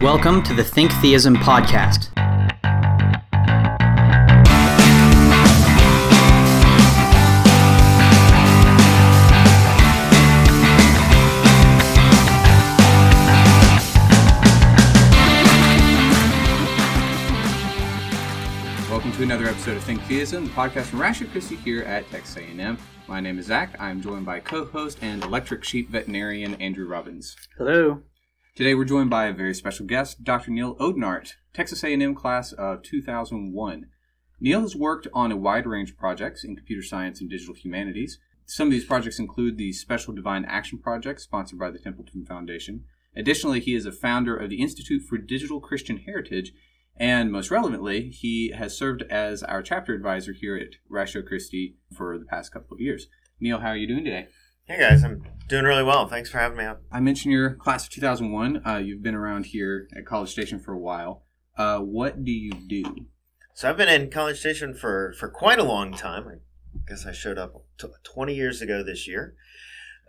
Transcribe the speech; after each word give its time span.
Welcome 0.00 0.44
to 0.44 0.54
the 0.54 0.62
Think 0.62 0.92
Theism 0.92 1.34
podcast. 1.34 2.14
Welcome 18.88 19.10
to 19.10 19.24
another 19.24 19.46
episode 19.46 19.76
of 19.76 19.82
Think 19.82 20.00
Theism, 20.02 20.44
the 20.44 20.50
podcast 20.50 20.84
from 20.84 21.02
Ratio 21.02 21.26
Christi 21.26 21.56
here 21.56 21.82
at 21.82 22.08
Texas 22.12 22.36
A&M. 22.36 22.78
My 23.08 23.18
name 23.18 23.40
is 23.40 23.46
Zach. 23.46 23.74
I'm 23.80 24.00
joined 24.00 24.26
by 24.26 24.38
co-host 24.38 24.98
and 25.02 25.24
electric 25.24 25.64
sheep 25.64 25.90
veterinarian 25.90 26.54
Andrew 26.54 26.86
Robbins. 26.86 27.34
Hello. 27.56 28.00
Today 28.58 28.74
we're 28.74 28.84
joined 28.84 29.08
by 29.08 29.26
a 29.26 29.32
very 29.32 29.54
special 29.54 29.86
guest, 29.86 30.24
Dr. 30.24 30.50
Neil 30.50 30.74
Audenaert, 30.80 31.34
Texas 31.54 31.84
A&M 31.84 32.12
class 32.16 32.50
of 32.50 32.82
2001. 32.82 33.86
Neil 34.40 34.60
has 34.62 34.74
worked 34.74 35.06
on 35.14 35.30
a 35.30 35.36
wide 35.36 35.64
range 35.64 35.90
of 35.90 35.96
projects 35.96 36.42
in 36.42 36.56
computer 36.56 36.82
science 36.82 37.20
and 37.20 37.30
digital 37.30 37.54
humanities. 37.54 38.18
Some 38.46 38.66
of 38.66 38.72
these 38.72 38.84
projects 38.84 39.20
include 39.20 39.58
the 39.58 39.72
Special 39.72 40.12
Divine 40.12 40.44
Action 40.44 40.80
Project, 40.80 41.20
sponsored 41.20 41.60
by 41.60 41.70
the 41.70 41.78
Templeton 41.78 42.26
Foundation. 42.26 42.82
Additionally, 43.14 43.60
he 43.60 43.76
is 43.76 43.86
a 43.86 43.92
founder 43.92 44.36
of 44.36 44.50
the 44.50 44.60
Institute 44.60 45.02
for 45.08 45.18
Digital 45.18 45.60
Christian 45.60 45.98
Heritage, 45.98 46.52
and 46.96 47.30
most 47.30 47.52
relevantly, 47.52 48.10
he 48.10 48.50
has 48.50 48.76
served 48.76 49.02
as 49.02 49.44
our 49.44 49.62
chapter 49.62 49.94
advisor 49.94 50.32
here 50.32 50.56
at 50.56 50.78
Ratio 50.88 51.22
Christi 51.22 51.76
for 51.96 52.18
the 52.18 52.24
past 52.24 52.52
couple 52.52 52.74
of 52.74 52.80
years. 52.80 53.06
Neil, 53.38 53.60
how 53.60 53.68
are 53.68 53.76
you 53.76 53.86
doing 53.86 54.04
today? 54.04 54.26
Hey 54.70 54.80
guys, 54.80 55.02
I'm 55.02 55.22
doing 55.48 55.64
really 55.64 55.82
well. 55.82 56.08
Thanks 56.08 56.28
for 56.28 56.36
having 56.36 56.58
me 56.58 56.64
on. 56.66 56.76
I 56.92 57.00
mentioned 57.00 57.32
your 57.32 57.54
class 57.54 57.84
of 57.84 57.90
2001. 57.90 58.66
Uh, 58.66 58.76
you've 58.76 59.02
been 59.02 59.14
around 59.14 59.46
here 59.46 59.88
at 59.96 60.04
College 60.04 60.28
Station 60.28 60.58
for 60.58 60.74
a 60.74 60.78
while. 60.78 61.24
Uh, 61.56 61.78
what 61.78 62.22
do 62.22 62.30
you 62.30 62.50
do? 62.50 62.84
So 63.54 63.70
I've 63.70 63.78
been 63.78 63.88
in 63.88 64.10
College 64.10 64.38
Station 64.38 64.74
for 64.74 65.14
for 65.18 65.30
quite 65.30 65.58
a 65.58 65.64
long 65.64 65.94
time. 65.94 66.28
I 66.28 66.34
guess 66.86 67.06
I 67.06 67.12
showed 67.12 67.38
up 67.38 67.64
t- 67.78 67.88
20 68.02 68.34
years 68.34 68.60
ago 68.60 68.82
this 68.82 69.08
year. 69.08 69.36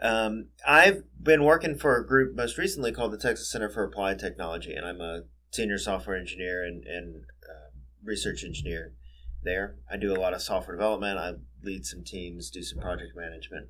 Um, 0.02 0.50
I've 0.68 1.04
been 1.24 1.46
working 1.46 1.78
for 1.78 1.96
a 1.96 2.06
group 2.06 2.36
most 2.36 2.58
recently 2.58 2.92
called 2.92 3.14
the 3.14 3.18
Texas 3.18 3.50
Center 3.50 3.70
for 3.70 3.86
Applied 3.86 4.20
Technology, 4.20 4.74
and 4.74 4.86
I'm 4.86 5.00
a 5.00 5.22
senior 5.52 5.78
software 5.78 6.18
engineer 6.18 6.66
and, 6.66 6.84
and 6.84 7.24
uh, 7.50 7.70
research 8.04 8.44
engineer 8.44 8.94
there. 9.42 9.78
I 9.90 9.96
do 9.96 10.12
a 10.12 10.20
lot 10.20 10.34
of 10.34 10.42
software 10.42 10.76
development. 10.76 11.18
I 11.18 11.36
lead 11.64 11.86
some 11.86 12.04
teams, 12.04 12.50
do 12.50 12.62
some 12.62 12.80
project 12.80 13.14
management 13.16 13.70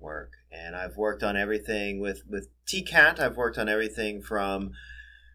work, 0.00 0.32
and 0.50 0.74
I've 0.76 0.96
worked 0.96 1.22
on 1.22 1.36
everything 1.36 2.00
with 2.00 2.22
with 2.28 2.48
TCAT. 2.66 3.18
I've 3.20 3.36
worked 3.36 3.58
on 3.58 3.68
everything 3.68 4.22
from 4.22 4.72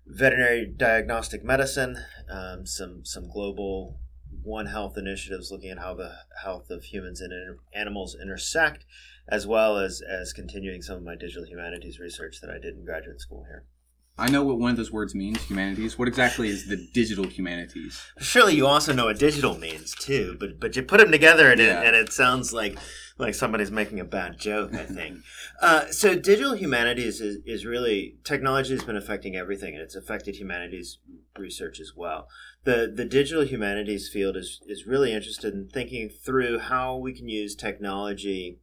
veterinary 0.07 0.65
diagnostic 0.65 1.43
medicine, 1.43 1.97
um, 2.29 2.65
some 2.65 3.03
some 3.05 3.27
global 3.29 3.99
One 4.43 4.67
Health 4.67 4.97
initiatives 4.97 5.49
looking 5.51 5.69
at 5.71 5.79
how 5.79 5.95
the 5.95 6.13
health 6.43 6.69
of 6.69 6.83
humans 6.83 7.21
and 7.21 7.31
inter- 7.33 7.57
animals 7.73 8.15
intersect, 8.21 8.85
as 9.27 9.47
well 9.47 9.77
as 9.77 10.01
as 10.01 10.33
continuing 10.33 10.81
some 10.81 10.97
of 10.97 11.03
my 11.03 11.15
digital 11.15 11.45
humanities 11.45 11.99
research 11.99 12.41
that 12.41 12.49
I 12.49 12.59
did 12.59 12.75
in 12.75 12.85
graduate 12.85 13.19
school 13.21 13.45
here. 13.45 13.65
I 14.17 14.29
know 14.31 14.43
what 14.45 14.59
one 14.59 14.71
of 14.71 14.77
those 14.77 14.93
words 14.93 15.13
means, 15.13 15.41
humanities. 15.43 15.99
What 15.99 16.07
exactly 16.07 16.47
is 16.47 16.67
the 16.69 16.77
digital 16.93 17.27
humanities? 17.27 18.01
Surely 18.19 18.55
you 18.55 18.65
also 18.65 18.93
know 18.93 19.05
what 19.07 19.19
digital 19.19 19.57
means 19.57 19.93
too, 19.93 20.37
but 20.39 20.57
but 20.59 20.75
you 20.75 20.83
put 20.83 20.99
them 21.01 21.11
together 21.11 21.51
and, 21.51 21.59
Yeah. 21.59 21.81
it, 21.81 21.87
and 21.87 21.95
it 21.97 22.13
sounds 22.13 22.53
like 22.53 22.77
like 23.17 23.33
somebody's 23.33 23.71
making 23.71 23.99
a 23.99 24.05
bad 24.05 24.37
joke. 24.37 24.73
I 24.73 24.85
think. 24.85 25.19
uh, 25.61 25.87
so 25.91 26.15
digital 26.15 26.55
humanities 26.55 27.21
is, 27.21 27.37
is 27.45 27.65
really 27.65 28.17
technology 28.23 28.73
has 28.73 28.83
been 28.83 28.97
affecting 28.97 29.35
everything, 29.35 29.73
and 29.73 29.81
it's 29.81 29.95
affected 29.95 30.35
humanities 30.35 30.99
research 31.37 31.79
as 31.79 31.93
well. 31.95 32.27
the 32.63 32.91
The 32.93 33.05
digital 33.05 33.43
humanities 33.43 34.09
field 34.09 34.35
is 34.35 34.61
is 34.67 34.85
really 34.85 35.13
interested 35.13 35.53
in 35.53 35.69
thinking 35.69 36.09
through 36.09 36.59
how 36.59 36.97
we 36.97 37.13
can 37.13 37.29
use 37.29 37.55
technology 37.55 38.59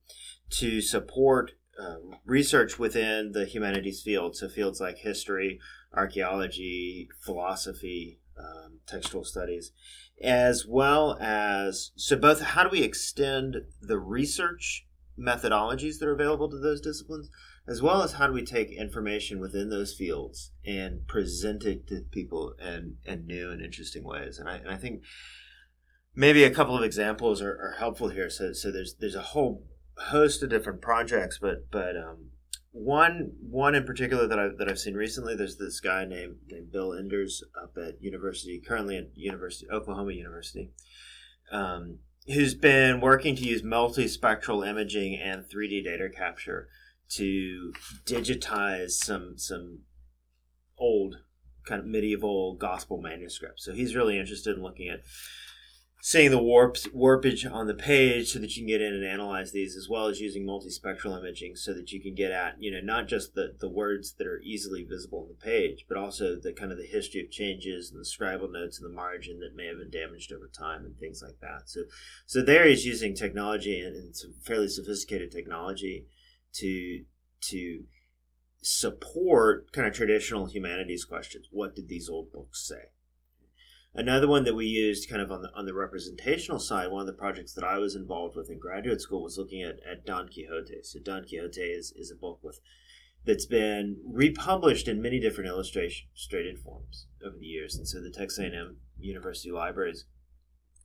to 0.50 0.80
support. 0.80 1.52
Uh, 1.82 1.96
research 2.26 2.78
within 2.78 3.32
the 3.32 3.46
humanities 3.46 4.02
field, 4.02 4.36
so 4.36 4.46
fields 4.46 4.78
like 4.78 4.98
history, 4.98 5.58
archaeology, 5.94 7.08
philosophy, 7.18 8.20
um, 8.38 8.80
textual 8.86 9.24
studies, 9.24 9.72
as 10.22 10.66
well 10.66 11.18
as 11.20 11.90
so 11.96 12.16
both 12.16 12.40
how 12.40 12.62
do 12.62 12.70
we 12.70 12.82
extend 12.82 13.56
the 13.80 13.98
research 13.98 14.86
methodologies 15.18 15.98
that 15.98 16.08
are 16.08 16.14
available 16.14 16.48
to 16.48 16.58
those 16.58 16.80
disciplines, 16.80 17.28
as 17.66 17.82
well 17.82 18.02
as 18.02 18.12
how 18.12 18.26
do 18.26 18.32
we 18.32 18.44
take 18.44 18.70
information 18.70 19.40
within 19.40 19.70
those 19.70 19.94
fields 19.94 20.52
and 20.64 21.06
present 21.06 21.64
it 21.64 21.86
to 21.88 22.04
people 22.10 22.54
in, 22.60 22.96
in 23.04 23.26
new 23.26 23.50
and 23.50 23.62
interesting 23.62 24.04
ways. 24.04 24.38
And 24.38 24.48
I, 24.48 24.56
and 24.56 24.70
I 24.70 24.76
think 24.76 25.02
maybe 26.14 26.44
a 26.44 26.54
couple 26.54 26.76
of 26.76 26.82
examples 26.82 27.42
are, 27.42 27.52
are 27.52 27.76
helpful 27.78 28.08
here. 28.08 28.30
So, 28.30 28.52
so 28.52 28.70
there's 28.70 28.94
there's 28.98 29.14
a 29.14 29.22
whole 29.22 29.64
host 29.96 30.42
of 30.42 30.50
different 30.50 30.80
projects, 30.80 31.38
but 31.40 31.70
but 31.70 31.96
um, 31.96 32.30
one 32.72 33.32
one 33.40 33.74
in 33.74 33.84
particular 33.84 34.26
that 34.26 34.38
I've 34.38 34.58
that 34.58 34.68
I've 34.68 34.78
seen 34.78 34.94
recently. 34.94 35.36
There's 35.36 35.58
this 35.58 35.78
guy 35.78 36.04
named 36.04 36.36
named 36.48 36.72
Bill 36.72 36.90
Endres 36.90 37.42
up 37.62 37.76
at 37.76 38.02
University, 38.02 38.60
currently 38.60 38.96
at 38.96 39.10
University 39.14 39.68
Oklahoma 39.70 40.12
University, 40.12 40.70
um, 41.52 41.98
who's 42.26 42.54
been 42.54 43.00
working 43.00 43.36
to 43.36 43.44
use 43.44 43.62
multispectral 43.62 44.66
imaging 44.66 45.16
and 45.16 45.44
3D 45.44 45.84
data 45.84 46.08
capture 46.08 46.68
to 47.10 47.74
digitize 48.06 48.92
some 48.92 49.34
some 49.36 49.80
old 50.78 51.16
kind 51.66 51.80
of 51.80 51.86
medieval 51.86 52.54
gospel 52.54 53.00
manuscripts. 53.00 53.64
So 53.64 53.72
he's 53.72 53.94
really 53.94 54.18
interested 54.18 54.56
in 54.56 54.62
looking 54.62 54.88
at 54.88 55.00
seeing 56.04 56.32
the 56.32 56.42
warps 56.42 56.88
warpage 56.88 57.48
on 57.48 57.68
the 57.68 57.74
page 57.74 58.32
so 58.32 58.40
that 58.40 58.56
you 58.56 58.62
can 58.62 58.66
get 58.66 58.82
in 58.82 58.92
and 58.92 59.04
analyze 59.04 59.52
these 59.52 59.76
as 59.76 59.88
well 59.88 60.08
as 60.08 60.20
using 60.20 60.44
multispectral 60.44 61.16
imaging 61.16 61.54
so 61.54 61.72
that 61.72 61.92
you 61.92 62.02
can 62.02 62.12
get 62.12 62.32
at 62.32 62.56
you 62.58 62.72
know 62.72 62.80
not 62.82 63.06
just 63.06 63.36
the, 63.36 63.54
the 63.60 63.68
words 63.68 64.14
that 64.14 64.26
are 64.26 64.40
easily 64.40 64.82
visible 64.82 65.20
on 65.20 65.28
the 65.28 65.34
page 65.34 65.86
but 65.88 65.96
also 65.96 66.34
the 66.34 66.52
kind 66.52 66.72
of 66.72 66.78
the 66.78 66.84
history 66.84 67.20
of 67.20 67.30
changes 67.30 67.88
and 67.88 68.00
the 68.00 68.04
scribal 68.04 68.50
notes 68.50 68.80
in 68.80 68.84
the 68.84 68.92
margin 68.92 69.38
that 69.38 69.54
may 69.54 69.66
have 69.66 69.78
been 69.78 69.90
damaged 69.90 70.32
over 70.32 70.48
time 70.48 70.84
and 70.84 70.98
things 70.98 71.22
like 71.22 71.38
that. 71.40 71.68
So 71.68 71.82
so 72.26 72.42
there 72.42 72.66
he's 72.66 72.84
using 72.84 73.14
technology 73.14 73.80
and, 73.80 73.94
and 73.94 74.16
some 74.16 74.32
fairly 74.42 74.68
sophisticated 74.68 75.30
technology 75.30 76.06
to 76.54 77.04
to 77.42 77.84
support 78.60 79.72
kind 79.72 79.86
of 79.86 79.94
traditional 79.94 80.46
humanities 80.46 81.04
questions. 81.04 81.46
What 81.52 81.76
did 81.76 81.88
these 81.88 82.08
old 82.08 82.32
books 82.32 82.66
say 82.66 82.90
Another 83.94 84.26
one 84.26 84.44
that 84.44 84.54
we 84.54 84.66
used 84.66 85.08
kind 85.10 85.20
of 85.20 85.30
on 85.30 85.42
the 85.42 85.50
on 85.54 85.66
the 85.66 85.74
representational 85.74 86.58
side, 86.58 86.90
one 86.90 87.02
of 87.02 87.06
the 87.06 87.12
projects 87.12 87.52
that 87.52 87.64
I 87.64 87.78
was 87.78 87.94
involved 87.94 88.36
with 88.36 88.50
in 88.50 88.58
graduate 88.58 89.02
school 89.02 89.22
was 89.22 89.36
looking 89.36 89.62
at, 89.62 89.76
at 89.90 90.06
Don 90.06 90.28
Quixote. 90.28 90.82
So 90.82 90.98
Don 90.98 91.24
Quixote 91.24 91.60
is, 91.60 91.92
is 91.94 92.10
a 92.10 92.18
book 92.18 92.38
with 92.42 92.60
that's 93.24 93.46
been 93.46 93.98
republished 94.04 94.88
in 94.88 95.02
many 95.02 95.20
different 95.20 95.48
illustrated 95.48 96.58
forms 96.58 97.06
over 97.24 97.36
the 97.38 97.46
years. 97.46 97.76
And 97.76 97.86
so 97.86 98.00
the 98.00 98.10
Texas 98.10 98.38
A&M 98.38 98.78
University 98.98 99.52
Libraries 99.52 100.06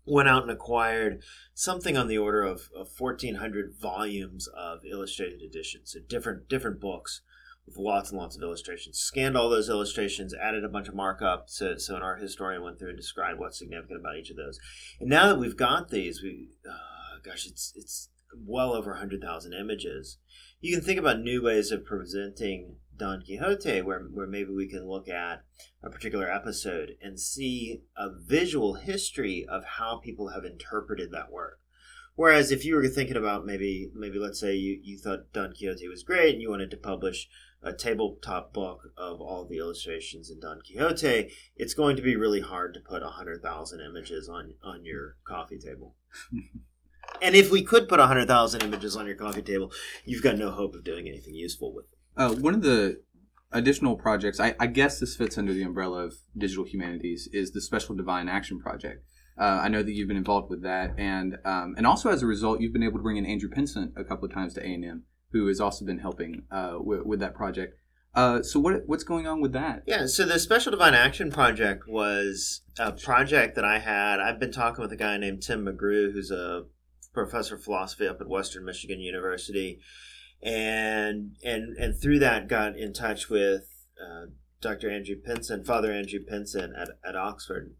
went 0.06 0.29
out 0.29 0.44
and 0.44 0.51
acquired 0.51 1.22
something 1.53 1.97
on 1.97 2.07
the 2.07 2.18
order 2.18 2.44
of, 2.44 2.69
of 2.75 2.89
1,400 2.97 3.74
volumes 3.79 4.47
of 4.47 4.79
illustrated 4.89 5.41
editions, 5.41 5.91
so 5.94 6.00
different 6.07 6.47
different 6.47 6.79
books 6.79 7.22
with 7.68 7.78
lots 7.78 8.10
and 8.10 8.20
lots 8.20 8.36
of 8.36 8.42
illustrations. 8.42 8.98
Scanned 8.98 9.36
all 9.36 9.50
those 9.50 9.70
illustrations, 9.70 10.34
added 10.34 10.64
a 10.64 10.70
bunch 10.70 10.88
of 10.88 10.96
markup. 10.96 11.50
So, 11.50 11.78
so 11.78 11.96
an 11.96 12.02
art 12.02 12.22
historian 12.22 12.64
went 12.64 12.80
through 12.80 12.90
and 12.90 12.98
described 12.98 13.40
what's 13.40 13.60
significant 13.60 14.00
about 14.00 14.16
each 14.16 14.32
of 14.32 14.38
those. 14.38 14.58
And 15.00 15.10
now 15.10 15.28
that 15.28 15.40
we've 15.40 15.58
got 15.58 15.90
these, 15.90 16.24
we, 16.24 16.50
uh, 16.68 17.20
gosh, 17.24 17.46
it's 17.46 17.74
it's 17.76 18.10
well 18.36 18.74
over 18.74 18.96
hundred 18.96 19.22
thousand 19.22 19.54
images. 19.54 20.18
You 20.60 20.76
can 20.76 20.84
think 20.84 20.98
about 20.98 21.20
new 21.20 21.44
ways 21.44 21.72
of 21.72 21.86
presenting 21.86 22.78
Don 22.96 23.22
Quixote, 23.22 23.82
where 23.82 24.00
where 24.00 24.28
maybe 24.28 24.52
we 24.52 24.70
can 24.70 24.88
look 24.88 25.10
at 25.10 25.44
a 25.84 25.90
particular 25.90 26.31
episode 26.31 26.92
and 27.02 27.20
see 27.20 27.81
a 27.98 28.08
visual 28.10 28.75
history 28.75 29.46
of 29.48 29.63
how 29.78 29.98
people 29.98 30.30
have 30.30 30.46
interpreted 30.46 31.12
that 31.12 31.31
work. 31.31 31.60
Whereas 32.16 32.52
if 32.52 32.66
you 32.66 32.75
were 32.75 32.88
thinking 32.88 33.18
about 33.18 33.46
maybe 33.46 33.92
maybe 33.94 34.18
let's 34.18 34.40
say 34.40 34.56
you, 34.56 34.80
you 34.81 34.98
thought 34.98 35.31
Don 35.34 35.54
Quixote 35.54 35.88
was 35.88 36.04
great 36.04 36.34
and 36.34 36.42
you 36.42 36.50
wanted 36.50 36.72
to 36.72 36.78
publish 36.78 37.30
a 37.63 37.74
tabletop 37.74 38.54
book 38.54 38.92
of 38.98 39.19
all 39.19 39.45
the 39.45 39.57
illustrations 39.57 40.30
in 40.30 40.39
Don 40.39 40.59
Quixote, 40.62 41.30
it's 41.56 41.74
going 41.74 41.95
to 41.95 42.01
be 42.01 42.15
really 42.15 42.42
hard 42.42 42.74
to 42.74 42.80
put 42.80 43.01
100,000 43.01 43.80
images 43.81 44.30
on, 44.30 44.54
on 44.63 44.86
your 44.86 45.18
coffee 45.27 45.57
table. 45.57 45.95
and 47.21 47.36
if 47.36 47.51
we 47.51 47.63
could 47.63 47.89
put 47.89 48.00
100,000 48.00 48.63
images 48.63 48.95
on 48.95 49.07
your 49.07 49.15
coffee 49.15 49.42
table, 49.42 49.71
you've 50.06 50.24
got 50.24 50.38
no 50.38 50.51
hope 50.51 50.75
of 50.75 50.83
doing 50.83 51.07
anything 51.07 51.33
useful 51.33 51.74
with 51.74 51.86
them. 51.89 51.98
Uh, 52.18 52.36
one 52.39 52.54
of 52.54 52.62
the 52.62 53.01
additional 53.51 53.95
projects, 53.95 54.39
I, 54.39 54.56
I 54.60 54.68
guess 54.68 55.00
this 55.00 55.15
fits 55.15 55.38
under 55.38 55.53
the 55.53 55.63
umbrella 55.63 56.06
of 56.06 56.15
digital 56.38 56.65
humanities, 56.65 57.27
is 57.31 57.51
the 57.51 57.62
Special 57.62 57.95
Divine 57.95 58.30
Action 58.30 58.60
Project. 58.60 59.03
Uh, 59.39 59.62
I 59.63 59.68
know 59.68 59.83
that 59.83 59.92
you've 59.92 60.07
been 60.07 60.18
involved 60.18 60.50
with 60.50 60.63
that, 60.63 60.95
and 60.98 61.38
um, 61.45 61.75
and 61.77 61.86
also 61.86 62.10
as 62.10 62.24
a 62.24 62.25
result, 62.25 62.60
you've 62.60 62.74
been 62.74 62.81
able 62.81 62.98
to 62.98 63.03
bring 63.03 63.18
in 63.18 63.25
Andrew 63.25 63.50
Pinsent 63.50 63.92
a 63.95 64.03
couple 64.03 64.25
of 64.25 64.33
times 64.33 64.56
to 64.56 64.62
A 64.62 64.74
and 64.74 64.83
M, 64.83 65.03
who 65.31 65.47
has 65.47 65.59
also 65.59 65.85
been 65.85 66.00
helping 66.00 66.44
uh, 66.51 66.77
with, 66.79 67.06
with 67.06 67.19
that 67.19 67.35
project. 67.35 67.75
Uh, 68.15 68.41
so 68.41 68.59
what 68.59 68.81
what's 68.88 69.03
going 69.03 69.27
on 69.27 69.41
with 69.41 69.53
that? 69.53 69.83
Yeah, 69.85 70.07
so 70.07 70.25
the 70.25 70.39
Special 70.39 70.71
Divine 70.71 70.95
Action 70.95 71.29
Project 71.29 71.83
was 71.88 72.62
a 72.79 72.91
project 72.91 73.56
that 73.56 73.65
I 73.65 73.77
had. 73.77 74.19
I've 74.19 74.39
been 74.39 74.51
talking 74.51 74.81
with 74.81 74.91
a 74.91 74.97
guy 74.97 75.18
named 75.18 75.44
Tim 75.44 75.65
McGrew, 75.65 76.13
who's 76.13 76.31
a 76.31 76.63
professor 77.13 77.56
of 77.56 77.63
philosophy 77.63 78.07
up 78.07 78.19
at 78.19 78.27
Western 78.27 78.65
Michigan 78.65 79.00
University, 79.00 79.79
and 80.41 81.35
and 81.44 81.77
and 81.77 82.00
through 82.00 82.18
that 82.19 82.47
got 82.47 82.75
in 82.75 82.91
touch 82.91 83.29
with 83.29 83.85
uh, 84.01 84.27
Dr. 84.62 84.89
Andrew 84.89 85.15
Pinsent, 85.15 85.68
Father 85.68 85.91
Andrew 85.91 86.19
Pinsent 86.19 86.71
at, 86.75 86.89
at 87.07 87.15
Oxford. 87.15 87.75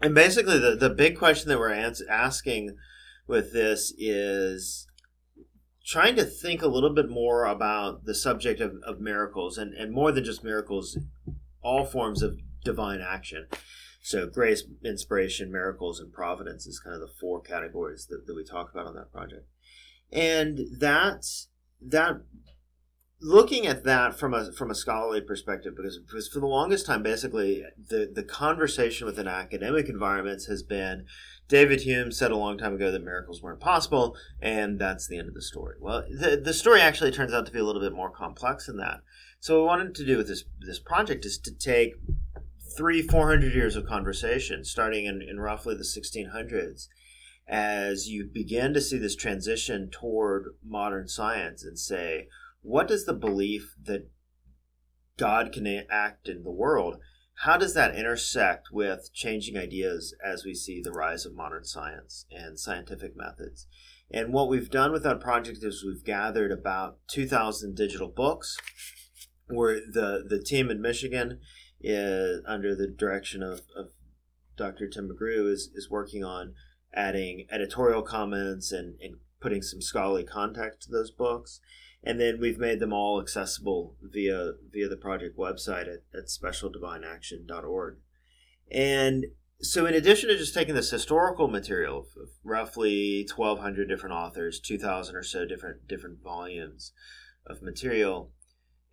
And 0.00 0.14
basically, 0.14 0.58
the, 0.58 0.76
the 0.76 0.90
big 0.90 1.18
question 1.18 1.48
that 1.48 1.58
we're 1.58 1.72
ans- 1.72 2.02
asking 2.08 2.76
with 3.26 3.52
this 3.52 3.92
is 3.98 4.86
trying 5.88 6.14
to 6.16 6.24
think 6.24 6.60
a 6.60 6.68
little 6.68 6.92
bit 6.92 7.08
more 7.08 7.46
about 7.46 8.04
the 8.04 8.14
subject 8.14 8.60
of, 8.60 8.76
of 8.82 9.00
miracles 9.00 9.56
and, 9.56 9.72
and 9.72 9.90
more 9.90 10.12
than 10.12 10.22
just 10.22 10.44
miracles, 10.44 10.98
all 11.62 11.86
forms 11.86 12.22
of 12.22 12.38
divine 12.62 13.00
action. 13.00 13.46
So, 14.02 14.26
grace, 14.26 14.64
inspiration, 14.84 15.50
miracles, 15.50 15.98
and 15.98 16.12
providence 16.12 16.66
is 16.66 16.78
kind 16.78 16.94
of 16.94 17.00
the 17.00 17.14
four 17.20 17.40
categories 17.40 18.06
that, 18.10 18.26
that 18.26 18.36
we 18.36 18.44
talk 18.44 18.70
about 18.70 18.86
on 18.86 18.94
that 18.96 19.10
project. 19.10 19.46
And 20.12 20.60
that, 20.78 21.24
that 21.80 22.20
looking 23.20 23.66
at 23.66 23.84
that 23.84 24.18
from 24.18 24.32
a 24.32 24.52
from 24.52 24.70
a 24.70 24.74
scholarly 24.74 25.20
perspective 25.20 25.74
because, 25.76 25.98
because 25.98 26.28
for 26.28 26.38
the 26.38 26.46
longest 26.46 26.86
time 26.86 27.02
basically 27.02 27.64
the 27.88 28.08
the 28.14 28.22
conversation 28.22 29.06
within 29.06 29.26
academic 29.26 29.88
environments 29.88 30.46
has 30.46 30.62
been 30.62 31.04
David 31.48 31.80
Hume 31.80 32.12
said 32.12 32.30
a 32.30 32.36
long 32.36 32.58
time 32.58 32.74
ago 32.74 32.90
that 32.90 33.02
miracles 33.02 33.42
weren't 33.42 33.60
possible 33.60 34.16
and 34.40 34.78
that's 34.78 35.06
the 35.06 35.18
end 35.18 35.28
of 35.28 35.34
the 35.34 35.42
story. 35.42 35.76
Well, 35.80 36.04
the 36.10 36.40
the 36.42 36.52
story 36.52 36.80
actually 36.80 37.10
turns 37.10 37.32
out 37.32 37.46
to 37.46 37.52
be 37.52 37.58
a 37.58 37.64
little 37.64 37.80
bit 37.80 37.94
more 37.94 38.10
complex 38.10 38.66
than 38.66 38.76
that. 38.76 39.00
So 39.40 39.54
what 39.54 39.62
we 39.62 39.66
wanted 39.66 39.94
to 39.96 40.06
do 40.06 40.16
with 40.18 40.28
this 40.28 40.44
this 40.60 40.78
project 40.78 41.24
is 41.24 41.38
to 41.38 41.54
take 41.54 41.94
three, 42.76 43.02
four 43.02 43.28
hundred 43.28 43.54
years 43.54 43.76
of 43.76 43.86
conversation, 43.86 44.64
starting 44.64 45.06
in, 45.06 45.22
in 45.22 45.40
roughly 45.40 45.74
the 45.74 45.82
1600s, 45.82 46.88
as 47.48 48.08
you 48.08 48.28
begin 48.32 48.74
to 48.74 48.80
see 48.80 48.98
this 48.98 49.16
transition 49.16 49.88
toward 49.90 50.54
modern 50.64 51.08
science 51.08 51.64
and 51.64 51.78
say, 51.78 52.28
what 52.62 52.86
does 52.86 53.04
the 53.04 53.14
belief 53.14 53.74
that 53.82 54.08
God 55.16 55.52
can 55.52 55.66
act 55.90 56.28
in 56.28 56.44
the 56.44 56.50
world, 56.50 56.98
how 57.42 57.56
does 57.56 57.74
that 57.74 57.94
intersect 57.94 58.68
with 58.72 59.12
changing 59.12 59.56
ideas 59.56 60.14
as 60.24 60.44
we 60.44 60.54
see 60.54 60.80
the 60.82 60.90
rise 60.90 61.24
of 61.24 61.36
modern 61.36 61.64
science 61.64 62.26
and 62.32 62.58
scientific 62.58 63.16
methods? 63.16 63.68
And 64.10 64.32
what 64.32 64.48
we've 64.48 64.70
done 64.70 64.90
with 64.90 65.04
that 65.04 65.20
project 65.20 65.62
is 65.62 65.84
we've 65.84 66.04
gathered 66.04 66.50
about 66.50 66.98
2,000 67.08 67.76
digital 67.76 68.08
books 68.08 68.56
where 69.46 69.74
the, 69.76 70.24
the 70.28 70.42
team 70.42 70.68
in 70.68 70.82
Michigan 70.82 71.38
is 71.80 72.40
under 72.44 72.74
the 72.74 72.88
direction 72.88 73.42
of, 73.42 73.62
of 73.76 73.90
Dr. 74.56 74.88
Tim 74.88 75.08
McGrew 75.08 75.48
is, 75.48 75.70
is 75.74 75.88
working 75.88 76.24
on 76.24 76.54
adding 76.92 77.46
editorial 77.52 78.02
comments 78.02 78.72
and, 78.72 78.96
and 79.00 79.16
putting 79.40 79.62
some 79.62 79.80
scholarly 79.80 80.24
context 80.24 80.82
to 80.82 80.90
those 80.90 81.12
books 81.12 81.60
and 82.02 82.20
then 82.20 82.38
we've 82.40 82.58
made 82.58 82.80
them 82.80 82.92
all 82.92 83.20
accessible 83.20 83.96
via 84.02 84.52
via 84.72 84.88
the 84.88 84.96
project 84.96 85.36
website 85.36 85.88
at, 85.88 86.02
at 86.14 86.26
specialdivineaction.org 86.26 87.96
and 88.70 89.26
so 89.60 89.86
in 89.86 89.94
addition 89.94 90.28
to 90.28 90.38
just 90.38 90.54
taking 90.54 90.74
this 90.74 90.90
historical 90.90 91.48
material 91.48 92.06
of 92.20 92.28
roughly 92.44 93.26
1200 93.34 93.88
different 93.88 94.14
authors 94.14 94.60
2000 94.60 95.16
or 95.16 95.22
so 95.22 95.44
different 95.44 95.86
different 95.88 96.22
volumes 96.22 96.92
of 97.46 97.62
material 97.62 98.30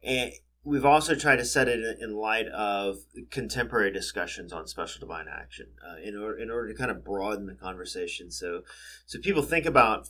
and 0.03 0.31
we've 0.65 0.83
also 0.83 1.15
tried 1.15 1.37
to 1.37 1.45
set 1.45 1.67
it 1.67 1.99
in 2.01 2.15
light 2.15 2.47
of 2.47 2.97
contemporary 3.29 3.91
discussions 3.91 4.51
on 4.51 4.67
special 4.67 4.99
divine 4.99 5.27
action 5.31 5.67
uh, 5.87 5.95
in, 6.03 6.17
order, 6.17 6.37
in 6.37 6.49
order 6.49 6.73
to 6.73 6.77
kind 6.77 6.89
of 6.89 7.05
broaden 7.05 7.45
the 7.45 7.53
conversation. 7.53 8.31
So 8.31 8.63
so 9.05 9.19
people 9.19 9.43
think 9.43 9.65
about 9.65 10.09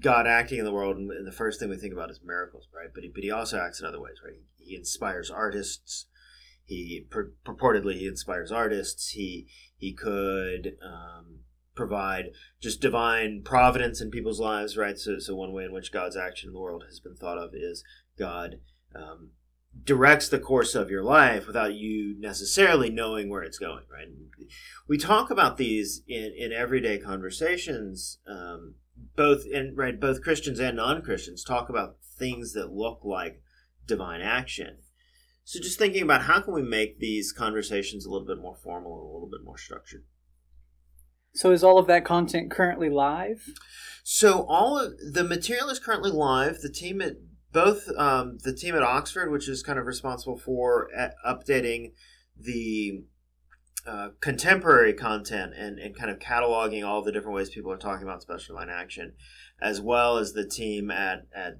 God 0.00 0.26
acting 0.26 0.58
in 0.58 0.64
the 0.64 0.72
world, 0.72 0.96
and 0.96 1.26
the 1.26 1.32
first 1.32 1.60
thing 1.60 1.68
we 1.68 1.76
think 1.76 1.92
about 1.92 2.10
is 2.10 2.20
miracles, 2.24 2.68
right? 2.74 2.88
But 2.92 3.04
he, 3.04 3.10
but 3.14 3.22
he 3.22 3.30
also 3.30 3.60
acts 3.60 3.80
in 3.80 3.86
other 3.86 4.00
ways, 4.00 4.16
right? 4.24 4.34
He 4.56 4.74
inspires 4.74 5.30
artists. 5.30 6.06
He 6.64 7.06
pur- 7.10 7.34
purportedly 7.46 7.94
he 7.94 8.06
inspires 8.06 8.50
artists. 8.50 9.10
He 9.10 9.46
he 9.76 9.92
could 9.92 10.76
um, 10.82 11.40
provide 11.74 12.30
just 12.60 12.80
divine 12.80 13.42
providence 13.44 14.00
in 14.00 14.10
people's 14.10 14.40
lives, 14.40 14.76
right? 14.76 14.98
So 14.98 15.18
so 15.18 15.34
one 15.34 15.52
way 15.52 15.64
in 15.64 15.72
which 15.72 15.92
God's 15.92 16.16
action 16.16 16.48
in 16.48 16.54
the 16.54 16.60
world 16.60 16.84
has 16.88 17.00
been 17.00 17.16
thought 17.16 17.38
of 17.38 17.50
is 17.54 17.84
God 18.18 18.60
um, 18.96 19.30
directs 19.84 20.28
the 20.28 20.38
course 20.38 20.74
of 20.74 20.90
your 20.90 21.02
life 21.02 21.46
without 21.46 21.74
you 21.74 22.16
necessarily 22.18 22.90
knowing 22.90 23.28
where 23.28 23.42
it's 23.42 23.58
going, 23.58 23.84
right? 23.92 24.08
We 24.88 24.98
talk 24.98 25.30
about 25.30 25.56
these 25.56 26.02
in 26.08 26.32
in 26.36 26.52
everyday 26.52 26.98
conversations. 26.98 28.18
Um, 28.26 28.74
both 29.16 29.44
in 29.46 29.74
right 29.76 29.98
both 29.98 30.22
Christians 30.22 30.58
and 30.58 30.76
non-Christians 30.76 31.44
talk 31.44 31.68
about 31.68 31.96
things 32.18 32.52
that 32.52 32.72
look 32.72 33.00
like 33.04 33.40
divine 33.86 34.20
action. 34.20 34.78
So 35.44 35.60
just 35.60 35.78
thinking 35.78 36.02
about 36.02 36.22
how 36.22 36.40
can 36.40 36.54
we 36.54 36.62
make 36.62 36.98
these 36.98 37.32
conversations 37.32 38.06
a 38.06 38.10
little 38.10 38.26
bit 38.26 38.38
more 38.38 38.56
formal 38.56 38.94
and 38.94 39.02
a 39.02 39.12
little 39.12 39.28
bit 39.28 39.44
more 39.44 39.58
structured. 39.58 40.04
So 41.34 41.50
is 41.50 41.62
all 41.62 41.78
of 41.78 41.86
that 41.88 42.04
content 42.04 42.50
currently 42.50 42.88
live? 42.88 43.48
So 44.04 44.46
all 44.48 44.78
of 44.78 44.94
the 45.12 45.24
material 45.24 45.68
is 45.68 45.78
currently 45.78 46.10
live. 46.10 46.60
The 46.60 46.70
team 46.70 47.02
at 47.02 47.16
both 47.52 47.88
um, 47.96 48.38
the 48.42 48.54
team 48.54 48.74
at 48.74 48.82
Oxford, 48.82 49.30
which 49.30 49.48
is 49.48 49.62
kind 49.62 49.78
of 49.78 49.86
responsible 49.86 50.38
for 50.38 50.88
uh, 50.96 51.10
updating 51.26 51.92
the 52.38 53.04
uh, 53.86 54.08
contemporary 54.20 54.94
content 54.94 55.52
and, 55.56 55.78
and 55.78 55.96
kind 55.96 56.10
of 56.10 56.18
cataloging 56.18 56.86
all 56.86 57.02
the 57.02 57.12
different 57.12 57.34
ways 57.34 57.50
people 57.50 57.70
are 57.70 57.76
talking 57.76 58.02
about 58.02 58.22
special 58.22 58.54
divine 58.54 58.70
action, 58.70 59.12
as 59.60 59.80
well 59.80 60.16
as 60.16 60.32
the 60.32 60.46
team 60.46 60.90
at, 60.90 61.26
at 61.34 61.58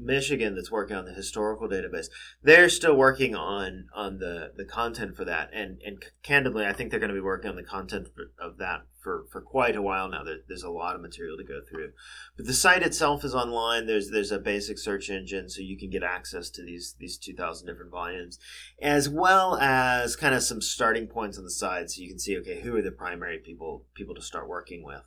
Michigan 0.00 0.54
that's 0.54 0.70
working 0.70 0.96
on 0.96 1.04
the 1.04 1.12
historical 1.12 1.68
database. 1.68 2.06
They're 2.42 2.68
still 2.68 2.96
working 2.96 3.34
on 3.34 3.86
on 3.94 4.18
the, 4.18 4.52
the 4.56 4.64
content 4.64 5.16
for 5.16 5.24
that, 5.24 5.50
and 5.52 5.80
and 5.84 6.02
candidly, 6.22 6.66
I 6.66 6.72
think 6.72 6.90
they're 6.90 7.00
going 7.00 7.10
to 7.10 7.14
be 7.14 7.20
working 7.20 7.50
on 7.50 7.56
the 7.56 7.62
content 7.62 8.08
of 8.40 8.58
that 8.58 8.82
for, 9.02 9.24
for 9.30 9.40
quite 9.40 9.76
a 9.76 9.82
while 9.82 10.08
now. 10.08 10.24
There, 10.24 10.38
there's 10.46 10.62
a 10.62 10.70
lot 10.70 10.94
of 10.94 11.00
material 11.00 11.36
to 11.36 11.44
go 11.44 11.60
through, 11.68 11.92
but 12.36 12.46
the 12.46 12.54
site 12.54 12.82
itself 12.82 13.24
is 13.24 13.34
online. 13.34 13.86
There's 13.86 14.10
there's 14.10 14.32
a 14.32 14.38
basic 14.38 14.78
search 14.78 15.10
engine, 15.10 15.48
so 15.48 15.60
you 15.60 15.78
can 15.78 15.90
get 15.90 16.02
access 16.02 16.50
to 16.50 16.62
these 16.62 16.94
these 16.98 17.18
two 17.18 17.34
thousand 17.34 17.66
different 17.66 17.90
volumes, 17.90 18.38
as 18.80 19.08
well 19.08 19.56
as 19.56 20.16
kind 20.16 20.34
of 20.34 20.42
some 20.42 20.60
starting 20.60 21.06
points 21.06 21.38
on 21.38 21.44
the 21.44 21.50
side, 21.50 21.90
so 21.90 22.02
you 22.02 22.08
can 22.08 22.18
see 22.18 22.38
okay 22.38 22.60
who 22.60 22.76
are 22.76 22.82
the 22.82 22.90
primary 22.90 23.38
people 23.38 23.84
people 23.94 24.14
to 24.14 24.22
start 24.22 24.48
working 24.48 24.84
with. 24.84 25.02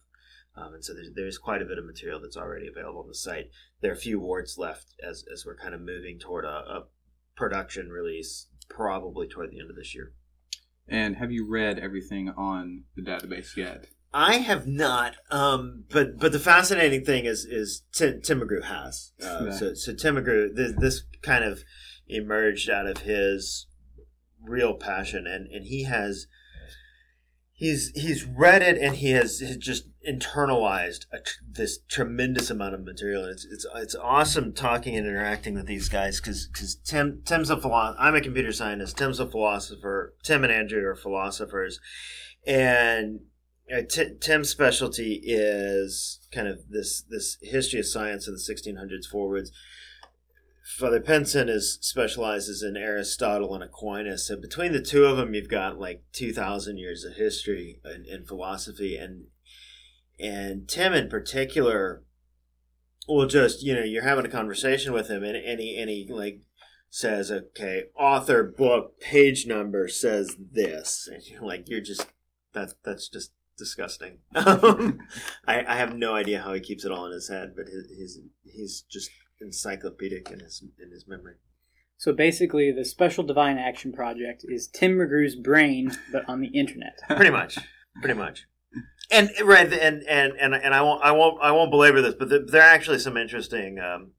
Um, 0.55 0.75
and 0.75 0.85
so 0.85 0.93
there's, 0.93 1.09
there's 1.15 1.37
quite 1.37 1.61
a 1.61 1.65
bit 1.65 1.77
of 1.77 1.85
material 1.85 2.19
that's 2.19 2.37
already 2.37 2.67
available 2.67 3.01
on 3.01 3.07
the 3.07 3.15
site. 3.15 3.49
There 3.81 3.91
are 3.91 3.95
a 3.95 3.97
few 3.97 4.19
warts 4.19 4.57
left 4.57 4.93
as, 5.03 5.23
as 5.31 5.45
we're 5.45 5.57
kind 5.57 5.73
of 5.73 5.81
moving 5.81 6.19
toward 6.19 6.45
a, 6.45 6.47
a 6.47 6.83
production 7.35 7.89
release 7.89 8.47
probably 8.69 9.27
toward 9.27 9.51
the 9.51 9.59
end 9.59 9.69
of 9.69 9.75
this 9.75 9.95
year. 9.95 10.13
And 10.87 11.17
have 11.17 11.31
you 11.31 11.47
read 11.49 11.79
everything 11.79 12.29
on 12.29 12.83
the 12.95 13.01
database 13.01 13.55
yet? 13.55 13.87
I 14.13 14.37
have 14.37 14.67
not, 14.67 15.15
um, 15.31 15.85
but 15.89 16.19
but 16.19 16.31
the 16.31 16.39
fascinating 16.39 17.03
thing 17.03 17.25
is 17.25 17.45
is 17.45 17.83
Tim, 17.91 18.21
Tim 18.21 18.41
McGrew 18.41 18.63
has. 18.63 19.11
Uh, 19.23 19.51
so 19.57 19.73
so 19.73 19.93
Tim 19.93 20.17
McGrew, 20.17 20.53
this, 20.53 20.73
this 20.77 21.03
kind 21.23 21.43
of 21.43 21.63
emerged 22.07 22.69
out 22.69 22.85
of 22.85 22.99
his 22.99 23.65
real 24.39 24.75
passion, 24.75 25.25
and 25.25 25.47
and 25.47 25.65
he 25.65 25.85
has 25.85 26.27
he's 27.53 27.91
he's 27.95 28.25
read 28.25 28.61
it 28.61 28.77
and 28.77 28.97
he 28.97 29.11
has, 29.11 29.39
has 29.39 29.57
just 29.57 29.85
internalized 30.07 31.05
a, 31.11 31.19
this 31.49 31.79
tremendous 31.89 32.49
amount 32.49 32.75
of 32.75 32.83
material. 32.83 33.25
It's 33.25 33.45
it's 33.45 33.65
it's 33.75 33.95
awesome 33.95 34.53
talking 34.53 34.95
and 34.95 35.07
interacting 35.07 35.55
with 35.55 35.65
these 35.65 35.89
guys 35.89 36.19
because 36.19 36.47
because 36.47 36.75
Tim 36.75 37.21
Tim's 37.25 37.49
a 37.49 37.59
philosopher. 37.59 38.01
I'm 38.01 38.15
a 38.15 38.21
computer 38.21 38.51
scientist. 38.51 38.97
Tim's 38.97 39.19
a 39.19 39.29
philosopher. 39.29 40.13
Tim 40.23 40.43
and 40.43 40.53
Andrew 40.53 40.83
are 40.85 40.95
philosophers, 40.95 41.79
and 42.45 43.21
uh, 43.73 43.81
T- 43.89 44.15
Tim's 44.19 44.49
specialty 44.49 45.21
is 45.23 46.27
kind 46.31 46.47
of 46.47 46.69
this 46.69 47.01
this 47.01 47.37
history 47.41 47.79
of 47.79 47.87
science 47.87 48.27
in 48.27 48.33
the 48.33 48.39
1600s 48.39 49.05
forwards 49.05 49.51
Father 50.63 51.01
Pinsent 51.01 51.49
is 51.49 51.77
specializes 51.81 52.63
in 52.63 52.77
Aristotle 52.77 53.53
and 53.53 53.63
Aquinas. 53.63 54.25
So 54.27 54.37
between 54.37 54.71
the 54.71 54.81
two 54.81 55.05
of 55.05 55.17
them, 55.17 55.33
you've 55.33 55.49
got 55.49 55.77
like 55.77 56.03
two 56.13 56.31
thousand 56.31 56.77
years 56.77 57.03
of 57.03 57.15
history 57.15 57.79
in, 57.83 58.05
in, 58.05 58.25
philosophy, 58.25 58.95
and 58.95 59.25
and 60.19 60.67
Tim 60.67 60.93
in 60.93 61.09
particular 61.09 62.03
will 63.07 63.27
just 63.27 63.63
you 63.63 63.73
know 63.73 63.83
you're 63.83 64.03
having 64.03 64.25
a 64.25 64.29
conversation 64.29 64.93
with 64.93 65.09
him, 65.09 65.23
and, 65.23 65.35
and 65.35 65.59
he 65.59 65.77
and 65.77 65.89
he 65.89 66.07
like 66.09 66.41
says, 66.89 67.31
okay, 67.31 67.85
author, 67.97 68.43
book, 68.43 68.99
page 68.99 69.47
number 69.47 69.87
says 69.87 70.35
this, 70.39 71.09
and 71.11 71.23
you're 71.27 71.41
like 71.41 71.67
you're 71.67 71.81
just 71.81 72.07
that's 72.53 72.75
that's 72.83 73.09
just 73.09 73.31
disgusting. 73.57 74.19
I, 74.35 74.93
I 75.47 75.75
have 75.75 75.95
no 75.95 76.13
idea 76.13 76.41
how 76.41 76.53
he 76.53 76.59
keeps 76.59 76.85
it 76.85 76.91
all 76.91 77.05
in 77.05 77.11
his 77.11 77.29
head, 77.29 77.53
but 77.55 77.65
his, 77.65 77.87
he's 77.97 78.19
he's 78.43 78.81
just 78.89 79.09
encyclopedic 79.41 80.29
in 80.31 80.39
his 80.39 80.63
in 80.81 80.91
his 80.91 81.07
memory. 81.07 81.35
So 81.97 82.11
basically, 82.11 82.71
the 82.71 82.85
Special 82.85 83.23
Divine 83.23 83.57
Action 83.57 83.93
Project 83.93 84.43
is 84.47 84.67
Tim 84.67 84.97
McGrew's 84.97 85.35
brain, 85.35 85.91
but 86.11 86.27
on 86.27 86.41
the 86.41 86.47
internet. 86.47 86.99
pretty 87.07 87.31
much, 87.31 87.57
pretty 88.01 88.17
much. 88.19 88.45
And 89.11 89.29
right, 89.43 89.71
and 89.71 90.03
and 90.03 90.33
and 90.39 90.55
and 90.55 90.73
I 90.73 90.81
won't, 90.81 91.03
I 91.03 91.11
won't, 91.11 91.41
I 91.41 91.51
won't 91.51 91.71
belabor 91.71 92.01
this, 92.01 92.15
but 92.15 92.29
there 92.29 92.61
are 92.61 92.73
actually 92.73 92.99
some 92.99 93.17
interesting. 93.17 93.79
Um, 93.79 94.11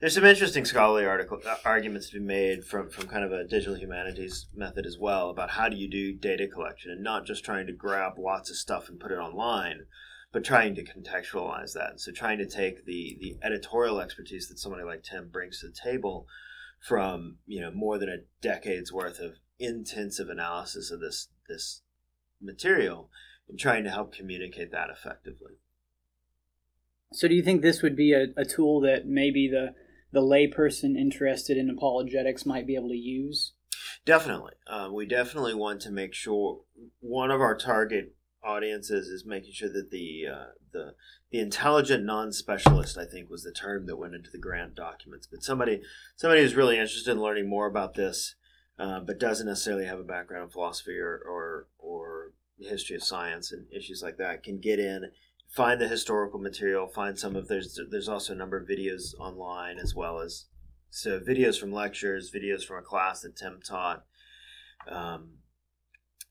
there's 0.00 0.14
some 0.14 0.24
interesting 0.24 0.64
scholarly 0.64 1.06
article 1.06 1.40
uh, 1.46 1.56
arguments 1.64 2.08
to 2.10 2.18
be 2.18 2.24
made 2.24 2.64
from 2.64 2.90
from 2.90 3.06
kind 3.06 3.24
of 3.24 3.32
a 3.32 3.44
digital 3.44 3.76
humanities 3.76 4.46
method 4.54 4.86
as 4.86 4.98
well 4.98 5.30
about 5.30 5.50
how 5.50 5.68
do 5.68 5.76
you 5.76 5.88
do 5.88 6.12
data 6.12 6.48
collection 6.48 6.90
and 6.90 7.02
not 7.02 7.24
just 7.24 7.44
trying 7.44 7.66
to 7.66 7.72
grab 7.72 8.18
lots 8.18 8.50
of 8.50 8.56
stuff 8.56 8.88
and 8.88 8.98
put 8.98 9.12
it 9.12 9.18
online, 9.18 9.86
but 10.32 10.44
trying 10.44 10.74
to 10.74 10.84
contextualize 10.84 11.72
that. 11.74 12.00
So 12.00 12.12
trying 12.12 12.38
to 12.38 12.48
take 12.48 12.84
the 12.84 13.16
the 13.20 13.36
editorial 13.42 14.00
expertise 14.00 14.48
that 14.48 14.58
somebody 14.58 14.84
like 14.84 15.02
Tim 15.02 15.28
brings 15.28 15.60
to 15.60 15.68
the 15.68 15.72
table 15.72 16.26
from 16.80 17.38
you 17.46 17.60
know 17.60 17.70
more 17.70 17.98
than 17.98 18.08
a 18.08 18.24
decade's 18.40 18.92
worth 18.92 19.20
of 19.20 19.34
intensive 19.58 20.28
analysis 20.28 20.90
of 20.90 21.00
this 21.00 21.28
this 21.48 21.82
material 22.40 23.08
and 23.48 23.58
trying 23.58 23.84
to 23.84 23.90
help 23.90 24.14
communicate 24.14 24.72
that 24.72 24.88
effectively. 24.90 25.52
So, 27.12 27.28
do 27.28 27.34
you 27.34 27.42
think 27.42 27.62
this 27.62 27.82
would 27.82 27.96
be 27.96 28.12
a, 28.12 28.28
a 28.36 28.44
tool 28.44 28.80
that 28.80 29.06
maybe 29.06 29.48
the 29.48 29.74
the 30.12 30.20
layperson 30.20 30.96
interested 30.96 31.56
in 31.56 31.70
apologetics 31.70 32.44
might 32.44 32.66
be 32.66 32.74
able 32.74 32.88
to 32.88 32.94
use? 32.94 33.52
Definitely, 34.04 34.52
uh, 34.66 34.88
we 34.92 35.06
definitely 35.06 35.54
want 35.54 35.80
to 35.82 35.90
make 35.90 36.14
sure 36.14 36.60
one 37.00 37.30
of 37.30 37.40
our 37.40 37.56
target 37.56 38.14
audiences 38.44 39.08
is 39.08 39.24
making 39.24 39.52
sure 39.52 39.72
that 39.72 39.90
the 39.90 40.24
uh, 40.32 40.46
the 40.72 40.94
the 41.30 41.38
intelligent 41.38 42.04
non-specialist 42.04 42.98
I 42.98 43.04
think 43.04 43.30
was 43.30 43.42
the 43.42 43.52
term 43.52 43.86
that 43.86 43.96
went 43.96 44.14
into 44.14 44.30
the 44.30 44.38
grant 44.38 44.74
documents. 44.74 45.26
But 45.26 45.42
somebody 45.42 45.82
somebody 46.16 46.42
who's 46.42 46.54
really 46.54 46.78
interested 46.78 47.12
in 47.12 47.20
learning 47.20 47.48
more 47.48 47.66
about 47.66 47.94
this, 47.94 48.34
uh, 48.78 49.00
but 49.00 49.20
doesn't 49.20 49.46
necessarily 49.46 49.86
have 49.86 50.00
a 50.00 50.04
background 50.04 50.44
in 50.44 50.50
philosophy 50.50 50.98
or 50.98 51.20
or, 51.28 51.66
or 51.78 52.11
history 52.68 52.96
of 52.96 53.02
science 53.02 53.52
and 53.52 53.66
issues 53.72 54.02
like 54.02 54.16
that 54.16 54.42
can 54.42 54.58
get 54.58 54.78
in 54.78 55.10
find 55.48 55.80
the 55.80 55.88
historical 55.88 56.40
material 56.40 56.86
find 56.86 57.18
some 57.18 57.36
of 57.36 57.48
there's 57.48 57.78
there's 57.90 58.08
also 58.08 58.32
a 58.32 58.36
number 58.36 58.56
of 58.56 58.68
videos 58.68 59.14
online 59.18 59.78
as 59.78 59.94
well 59.94 60.20
as 60.20 60.46
so 60.90 61.20
videos 61.20 61.58
from 61.58 61.72
lectures 61.72 62.30
videos 62.34 62.64
from 62.64 62.78
a 62.78 62.82
class 62.82 63.22
that 63.22 63.36
tim 63.36 63.60
taught 63.66 64.04
um, 64.90 65.38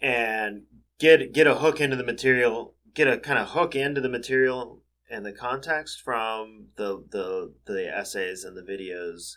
and 0.02 0.64
get 1.00 1.34
get 1.34 1.48
a 1.48 1.56
hook 1.56 1.80
into 1.80 1.96
the 1.96 2.04
material, 2.04 2.76
get 2.94 3.08
a 3.08 3.18
kind 3.18 3.40
of 3.40 3.50
hook 3.50 3.76
into 3.76 4.02
the 4.02 4.10
material 4.10 4.82
and 5.10 5.26
the 5.26 5.34
context 5.34 6.02
from 6.02 6.68
the 6.76 7.04
the 7.10 7.54
the 7.66 7.96
essays 7.96 8.44
and 8.44 8.58
the 8.58 8.62
videos 8.62 9.36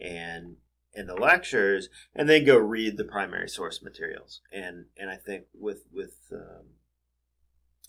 and 0.00 0.56
and 0.94 1.08
the 1.08 1.14
lectures, 1.14 1.88
and 2.14 2.28
then 2.28 2.44
go 2.44 2.56
read 2.56 2.96
the 2.96 3.04
primary 3.04 3.48
source 3.48 3.82
materials. 3.82 4.40
And 4.52 4.86
and 4.96 5.10
I 5.10 5.16
think 5.16 5.44
with 5.54 5.84
with 5.92 6.16
um, 6.32 6.66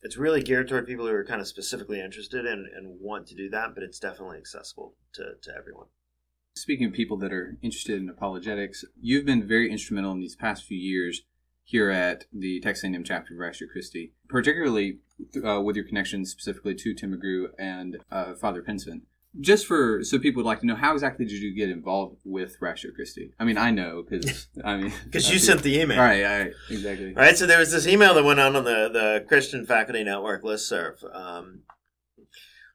it's 0.02 0.18
really 0.18 0.42
geared 0.42 0.68
toward 0.68 0.88
people 0.88 1.06
who 1.06 1.14
are 1.14 1.26
kind 1.26 1.42
of 1.42 1.48
specifically 1.48 2.02
interested 2.02 2.46
and, 2.46 2.68
and 2.68 3.00
want 3.00 3.28
to 3.28 3.36
do 3.36 3.50
that, 3.50 3.74
but 3.74 3.84
it's 3.84 4.00
definitely 4.00 4.38
accessible 4.38 4.96
to, 5.14 5.34
to 5.42 5.52
everyone. 5.56 5.88
Speaking 6.56 6.88
of 6.88 6.94
people 6.94 7.18
that 7.18 7.32
are 7.32 7.58
interested 7.62 8.02
in 8.02 8.10
apologetics, 8.10 8.84
you've 9.00 9.26
been 9.26 9.48
very 9.48 9.72
instrumental 9.72 10.12
in 10.12 10.20
these 10.20 10.36
past 10.36 10.66
few 10.66 10.78
years 10.78 11.22
here 11.64 11.90
at 11.90 12.26
the 12.34 12.60
Texas 12.60 12.84
A&M 12.84 13.04
chapter 13.04 13.34
of 13.34 13.40
Ratio 13.40 13.68
Christi, 13.72 14.14
particularly 14.28 15.00
uh, 15.46 15.62
with 15.62 15.76
your 15.76 15.86
connections 15.86 16.32
specifically 16.32 16.76
to 16.76 16.94
Tim 16.94 17.16
McGrew 17.16 17.50
and 17.58 17.98
uh, 18.12 18.34
Father 18.34 18.62
Pinsent. 18.62 19.04
Just 19.40 19.66
for 19.66 20.04
so 20.04 20.20
people 20.20 20.44
would 20.44 20.48
like 20.48 20.60
to 20.60 20.66
know, 20.66 20.76
how 20.76 20.94
exactly 20.94 21.26
did 21.26 21.42
you 21.42 21.56
get 21.56 21.70
involved 21.70 22.18
with 22.26 22.58
Ratio 22.60 22.92
Christi? 22.92 23.32
I 23.40 23.46
mean, 23.46 23.58
I 23.58 23.72
know 23.72 24.04
because 24.08 24.48
I 24.66 24.76
mean 24.78 24.94
because 25.06 25.32
you 25.32 25.40
sent 25.40 25.64
the 25.64 25.80
email. 25.80 26.00
All 26.00 26.06
right, 26.06 26.24
all 26.24 26.40
right, 26.40 26.54
exactly. 26.70 27.16
All 27.16 27.24
right, 27.24 27.38
so 27.38 27.46
there 27.46 27.60
was 27.60 27.72
this 27.72 27.88
email 27.88 28.14
that 28.14 28.24
went 28.24 28.42
on 28.42 28.56
on 28.56 28.66
the 28.66 28.90
the 28.92 29.26
Christian 29.28 29.66
Faculty 29.66 30.04
Network 30.04 30.44
listserv. 30.44 30.98
Um, 31.16 31.62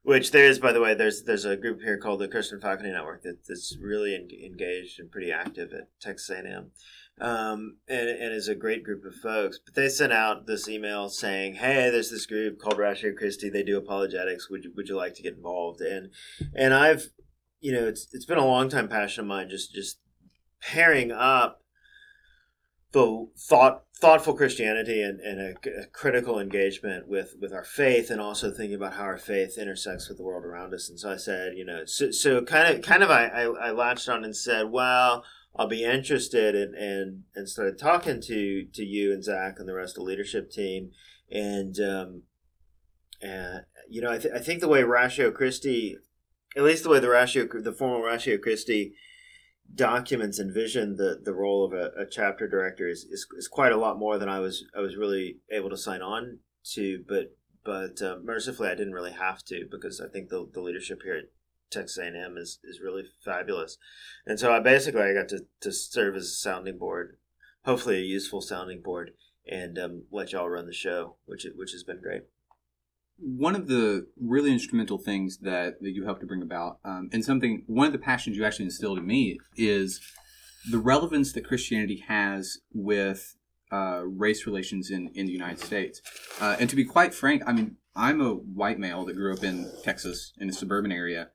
which 0.03 0.31
there 0.31 0.47
is, 0.47 0.61
by 0.61 0.73
the 0.73 0.81
way, 0.81 0.95
there's 0.95 1.25
there's 1.25 1.45
a 1.45 1.57
group 1.57 1.83
here 1.83 1.99
called 1.99 2.21
the 2.21 2.29
Christian 2.29 2.61
Faculty 2.61 2.93
Network 2.93 3.23
that, 3.25 3.45
that's 3.47 3.77
really 3.83 4.15
engaged 4.15 5.01
and 5.01 5.11
pretty 5.11 5.33
active 5.33 5.73
at 5.73 5.89
Texas 6.01 6.31
A&M 6.31 6.71
um, 7.21 7.79
and, 7.89 8.09
and 8.09 8.35
is 8.35 8.49
a 8.49 8.55
great 8.55 8.85
group 8.85 9.05
of 9.05 9.15
folks. 9.15 9.59
But 9.65 9.75
they 9.75 9.89
sent 9.89 10.13
out 10.13 10.47
this 10.47 10.69
email 10.69 11.09
saying, 11.09 11.55
"Hey, 11.55 11.91
there's 11.91 12.11
this 12.11 12.27
group 12.27 12.59
called 12.59 12.79
Ratio 12.79 13.13
Christi. 13.15 13.49
They 13.49 13.63
do 13.63 13.79
apologetics. 13.79 14.51
Would 14.51 14.65
you, 14.65 14.73
would 14.77 14.89
you 14.89 14.97
like 14.97 15.15
to 15.15 15.23
get 15.23 15.37
involved?" 15.37 15.81
And 15.81 16.11
and 16.55 16.75
I've, 16.75 17.09
you 17.61 17.73
know, 17.73 17.87
it's 17.87 18.09
it's 18.13 18.27
been 18.27 18.39
a 18.39 18.47
long 18.47 18.69
time 18.69 18.89
passion 18.89 19.23
of 19.23 19.29
mine 19.29 19.49
just 19.49 19.73
just 19.73 19.99
pairing 20.61 21.13
up 21.13 21.63
the 22.93 23.27
thought 23.37 23.85
thoughtful 23.99 24.35
Christianity 24.35 25.03
and, 25.03 25.21
and 25.21 25.41
a, 25.41 25.83
a, 25.83 25.87
critical 25.87 26.39
engagement 26.39 27.09
with 27.09 27.35
with 27.41 27.53
our 27.53 27.65
faith 27.65 28.11
and 28.11 28.21
also 28.21 28.51
thinking 28.51 28.75
about 28.75 28.95
how 28.95 29.05
our 29.05 29.19
faith 29.19 29.57
intersects 29.59 30.09
with 30.09 30.19
the 30.19 30.25
world 30.25 30.45
around 30.45 30.75
us. 30.75 30.91
And 30.91 30.99
so 31.01 31.11
I 31.11 31.17
said, 31.17 31.57
you 31.57 31.65
know, 31.65 31.85
so, 31.87 32.11
so 32.11 32.43
kind 32.43 32.75
of 32.75 32.83
kind 32.83 33.03
of 33.03 33.11
I, 33.11 33.27
I, 33.27 33.43
I 33.69 33.71
latched 33.71 34.09
on 34.09 34.25
and 34.25 34.37
said, 34.37 34.71
well, 34.71 35.25
I'll 35.59 35.69
be 35.69 35.85
interested 35.85 36.55
and 36.55 36.75
and 36.75 37.23
and 37.35 37.49
started 37.49 37.79
talking 37.79 38.21
to 38.23 38.67
to 38.73 38.85
you 38.85 39.13
and 39.13 39.25
Zach 39.25 39.57
and 39.59 39.69
the 39.69 39.75
rest 39.75 39.97
of 39.97 40.05
the 40.05 40.09
leadership 40.09 40.51
team, 40.51 40.91
and 41.31 41.79
um, 41.81 42.23
and 43.23 43.65
you 43.89 44.01
know 44.03 44.13
I, 44.13 44.19
th- 44.19 44.35
I 44.35 44.39
think 44.39 44.61
the 44.61 44.69
way 44.69 44.83
Ratio 44.83 45.31
Christi, 45.31 45.97
at 46.57 46.63
least 46.63 46.83
the 46.83 46.91
way 46.91 47.01
the 47.01 47.09
Ratio 47.09 47.47
the 47.47 47.73
formal 47.73 48.03
Ratio 48.03 48.37
Christi 48.37 48.95
documents 49.75 50.39
envision 50.39 50.97
the 50.97 51.21
the 51.25 51.35
role 51.35 51.65
of 51.65 51.73
a, 51.73 51.91
a 52.01 52.07
chapter 52.09 52.47
director 52.47 52.89
is, 52.89 53.05
is, 53.05 53.27
is 53.37 53.49
quite 53.49 53.73
a 53.73 53.77
lot 53.77 53.99
more 53.99 54.19
than 54.19 54.29
I 54.29 54.41
was 54.41 54.65
I 54.77 54.81
was 54.81 54.97
really 54.97 55.39
able 55.51 55.71
to 55.71 55.77
sign 55.77 56.03
on 56.03 56.41
to, 56.75 57.05
but 57.09 57.35
but 57.65 58.01
uh, 58.03 58.17
mercifully 58.23 58.69
I 58.69 58.75
didn't 58.75 58.93
really 58.93 59.13
have 59.13 59.43
to 59.45 59.67
because 59.71 60.01
I 60.01 60.09
think 60.09 60.29
the 60.29 60.49
the 60.53 60.61
leadership 60.61 61.03
here 61.03 61.23
Texas 61.71 61.99
A&M 61.99 62.37
is, 62.39 62.59
is 62.65 62.81
really 62.81 63.05
fabulous. 63.25 63.79
And 64.27 64.39
so 64.39 64.53
I 64.53 64.61
basically 64.61 65.03
I 65.03 65.15
got 65.15 65.29
to, 65.29 65.41
to 65.61 65.73
serve 65.73 66.17
as 66.17 66.25
a 66.25 66.29
sounding 66.29 66.79
board, 66.79 67.17
hopefully 67.65 67.97
a 67.97 68.05
useful 68.05 68.41
sounding 68.41 68.83
board, 68.83 69.13
and 69.47 69.79
um, 69.79 70.05
let 70.11 70.33
y'all 70.33 70.49
run 70.49 70.67
the 70.67 70.73
show, 70.73 71.17
which 71.25 71.47
which 71.55 71.73
has 71.73 71.85
been 71.85 72.01
great. 72.01 72.23
One 73.19 73.57
of 73.57 73.67
the 73.67 74.09
really 74.21 74.53
instrumental 74.53 74.99
things 74.99 75.39
that, 75.39 75.81
that 75.81 75.93
you 75.93 76.05
helped 76.05 76.21
to 76.21 76.27
bring 76.27 76.43
about, 76.43 76.79
um, 76.85 77.09
and 77.13 77.25
something, 77.25 77.63
one 77.67 77.87
of 77.87 77.93
the 77.93 77.99
passions 77.99 78.37
you 78.37 78.45
actually 78.45 78.67
instilled 78.67 78.99
in 78.99 79.07
me 79.07 79.39
is 79.57 80.01
the 80.71 80.79
relevance 80.79 81.33
that 81.33 81.47
Christianity 81.47 82.05
has 82.09 82.59
with 82.75 83.37
uh, 83.73 84.03
race 84.05 84.47
relations 84.47 84.91
in, 84.91 85.11
in 85.15 85.27
the 85.27 85.33
United 85.33 85.61
States. 85.61 86.03
Uh, 86.41 86.57
and 86.61 86.69
to 86.69 86.77
be 86.77 86.85
quite 86.85 87.15
frank, 87.15 87.43
I 87.47 87.53
mean, 87.53 87.77
I'm 87.95 88.21
a 88.21 88.35
white 88.35 88.79
male 88.79 89.05
that 89.07 89.15
grew 89.15 89.33
up 89.33 89.43
in 89.43 89.71
Texas 89.83 90.33
in 90.39 90.51
a 90.51 90.53
suburban 90.53 90.93
area 90.93 91.31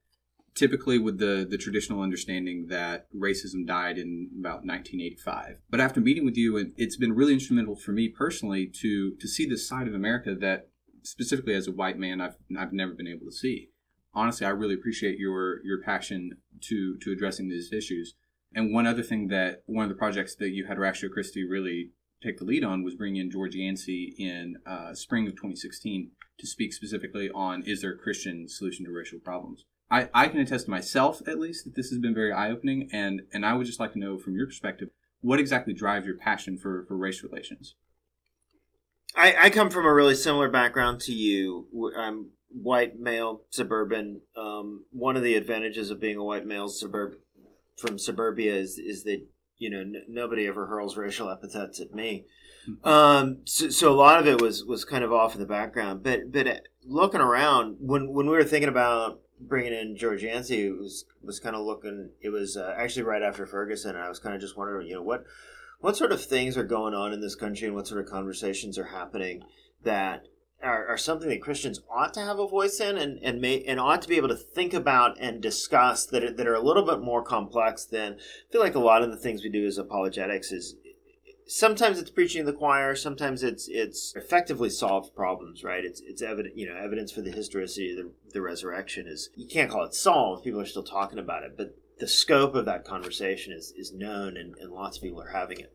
typically 0.56 1.00
with 1.00 1.18
the 1.18 1.48
the 1.50 1.58
traditional 1.58 2.02
understanding 2.02 2.68
that 2.68 3.08
racism 3.16 3.66
died 3.66 3.98
in 3.98 4.30
about 4.40 4.66
1985 4.66 5.58
but 5.70 5.80
after 5.80 6.02
meeting 6.02 6.26
with 6.26 6.36
you 6.36 6.58
and 6.58 6.74
it's 6.78 6.98
been 6.98 7.14
really 7.14 7.34
instrumental 7.34 7.76
for 7.76 7.92
me 7.92 8.10
personally 8.10 8.68
to 8.68 9.16
to 9.16 9.28
see 9.28 9.46
this 9.46 9.68
side 9.68 9.88
of 9.88 9.94
america 9.94 10.36
that 10.36 10.68
specifically 11.04 11.54
as 11.54 11.68
a 11.68 11.72
white 11.72 11.98
man 11.98 12.22
i've 12.22 12.36
i've 12.58 12.74
never 12.74 12.94
been 12.94 13.08
able 13.08 13.26
to 13.26 13.32
see. 13.32 13.70
Honestly 14.14 14.46
i 14.46 14.50
really 14.50 14.74
appreciate 14.74 15.18
your 15.18 15.64
your 15.64 15.82
passion 15.82 16.38
to 16.62 16.98
to 16.98 17.12
addressing 17.12 17.50
these 17.50 17.72
issues. 17.72 18.16
And 18.54 18.74
one 18.74 18.86
other 18.86 19.04
thing 19.04 19.30
that 19.30 19.64
one 19.66 19.84
of 19.84 19.90
the 19.90 19.96
projects 19.96 20.36
that 20.36 20.50
you 20.50 20.66
had 20.66 20.78
ratio 20.78 21.10
christi 21.10 21.48
really 21.48 21.92
take 22.22 22.38
the 22.38 22.46
lead 22.46 22.64
on 22.64 22.84
was 22.84 22.96
bringing 22.96 23.22
in 23.22 23.32
george 23.32 23.56
yancey 23.56 24.14
in 24.20 24.58
uh, 24.66 24.94
spring 24.94 25.26
of 25.26 25.34
2016 25.34 26.12
to 26.38 26.46
speak 26.46 26.74
specifically 26.74 27.30
on 27.34 27.64
is 27.64 27.82
there 27.82 27.94
a 27.94 27.98
christian 27.98 28.48
solution 28.48 28.86
to 28.86 28.92
racial 28.92 29.20
problems 29.20 29.66
I, 29.92 30.10
I 30.14 30.28
can 30.30 30.40
attest 30.40 30.66
to 30.66 30.72
myself 30.72 31.22
at 31.28 31.38
least 31.38 31.66
that 31.66 31.76
this 31.76 31.90
has 31.90 32.00
been 32.00 32.16
very 32.16 32.32
eye 32.32 32.50
opening, 32.50 32.90
and 32.94 33.24
and 33.34 33.46
I 33.46 33.54
would 33.54 33.68
just 33.68 33.80
like 33.80 33.94
to 33.94 34.00
know 34.00 34.18
from 34.18 34.36
your 34.36 34.48
perspective 34.48 34.90
what 35.20 35.40
exactly 35.40 35.74
drives 35.74 36.06
your 36.06 36.18
passion 36.18 36.58
for 36.58 36.86
for 36.88 36.96
race 36.96 37.22
relations. 37.22 37.76
I, 39.16 39.36
I 39.38 39.50
come 39.50 39.70
from 39.70 39.86
a 39.86 39.94
really 39.94 40.16
similar 40.16 40.50
background 40.50 41.02
to 41.02 41.14
you. 41.14 41.68
I'm 41.98 42.30
white 42.48 42.98
male 42.98 43.42
suburban. 43.50 44.22
Um, 44.38 44.86
one 44.92 45.18
of 45.18 45.24
the 45.24 45.36
advantages 45.36 45.90
of 45.90 46.00
being 46.00 46.18
a 46.18 46.24
white 46.24 46.46
male 46.46 46.70
suburb 46.70 47.16
from 47.78 48.00
suburbia 48.00 48.56
is 48.56 48.78
is 48.78 49.04
that 49.04 49.26
you 49.58 49.70
know 49.70 49.82
n- 49.82 50.06
nobody 50.08 50.48
ever 50.48 50.68
hurls 50.68 50.96
racial 50.96 51.30
epithets 51.30 51.82
at 51.82 51.94
me. 51.94 52.26
Hmm. 52.66 52.88
Um, 52.88 53.38
so, 53.46 53.70
so, 53.70 53.92
a 53.92 53.96
lot 53.96 54.20
of 54.20 54.28
it 54.28 54.40
was 54.40 54.64
was 54.64 54.86
kind 54.86 55.04
of 55.04 55.12
off 55.12 55.34
in 55.34 55.42
the 55.42 55.48
background. 55.48 56.02
But 56.02 56.32
but 56.32 56.48
uh, 56.48 56.56
looking 56.86 57.20
around 57.20 57.76
when 57.80 58.14
when 58.14 58.28
we 58.28 58.38
were 58.38 58.46
thinking 58.46 58.70
about 58.70 59.20
bringing 59.48 59.74
in 59.74 59.98
George 59.98 60.24
Yancey 60.24 60.72
was 60.72 61.06
was 61.22 61.40
kind 61.40 61.56
of 61.56 61.66
looking. 61.66 62.10
It 62.22 62.30
was 62.30 62.58
uh, 62.58 62.74
actually 62.78 63.04
right 63.04 63.22
after 63.22 63.46
Ferguson, 63.46 63.96
and 63.96 64.04
I 64.04 64.10
was 64.10 64.20
kind 64.20 64.36
of 64.36 64.42
just 64.42 64.58
wondering, 64.58 64.88
you 64.88 64.96
know, 64.96 65.02
what 65.02 65.26
what 65.80 65.98
sort 65.98 66.12
of 66.12 66.24
things 66.24 66.58
are 66.58 66.64
going 66.64 66.94
on 66.94 67.14
in 67.14 67.22
this 67.22 67.36
country, 67.36 67.68
and 67.68 67.76
what 67.76 67.88
sort 67.88 68.02
of 68.02 68.12
conversations 68.12 68.78
are 68.78 68.86
happening 68.86 69.44
that 69.84 70.26
are, 70.64 70.88
are 70.88 70.98
something 70.98 71.30
that 71.30 71.42
Christians 71.42 71.82
ought 71.90 72.14
to 72.14 72.20
have 72.20 72.40
a 72.40 72.48
voice 72.48 72.80
in 72.80 72.98
and 72.98 73.20
and 73.24 73.42
may 73.42 73.64
and 73.64 73.80
ought 73.80 74.02
to 74.04 74.08
be 74.08 74.18
able 74.18 74.30
to 74.30 74.36
think 74.36 74.74
about 74.74 75.18
and 75.20 75.42
discuss 75.42 76.06
that 76.08 76.38
that 76.38 76.48
are 76.48 76.56
a 76.56 76.62
little 76.62 76.86
bit 76.86 77.02
more 77.02 77.24
complex 77.24 77.86
than 77.86 78.14
I 78.14 78.52
feel 78.52 78.62
like 78.62 78.76
a 78.76 78.80
lot 78.80 79.04
of 79.04 79.12
the 79.12 79.18
things 79.18 79.44
we 79.44 79.50
do 79.50 79.66
as 79.66 79.78
apologetics 79.78 80.52
is 80.52 80.76
sometimes 81.52 82.00
it's 82.00 82.10
preaching 82.10 82.46
the 82.46 82.54
choir 82.54 82.96
sometimes 82.96 83.44
it's 83.44 83.68
it's 83.68 84.16
effectively 84.16 84.70
solved 84.70 85.14
problems 85.14 85.66
right 85.66 85.84
it's 85.84 86.00
it's 86.06 86.22
evident 86.22 86.58
you 86.58 86.66
know 86.66 86.78
evidence 86.78 87.12
for 87.12 87.22
the 87.22 87.30
historicity 87.30 87.92
of 87.92 87.98
the, 87.98 88.12
the 88.32 88.42
resurrection 88.42 89.06
is 89.06 89.30
you 89.36 89.46
can't 89.46 89.70
call 89.70 89.84
it 89.84 89.94
solved 89.94 90.46
people 90.46 90.62
are 90.62 90.66
still 90.66 90.84
talking 90.84 91.20
about 91.20 91.44
it 91.44 91.58
but 91.58 91.76
the 92.00 92.08
scope 92.08 92.56
of 92.56 92.64
that 92.64 92.86
conversation 92.86 93.52
is 93.52 93.74
is 93.76 93.92
known 93.92 94.38
and, 94.38 94.56
and 94.60 94.72
lots 94.72 94.96
of 94.96 95.04
people 95.04 95.22
are 95.22 95.32
having 95.32 95.60
it 95.60 95.74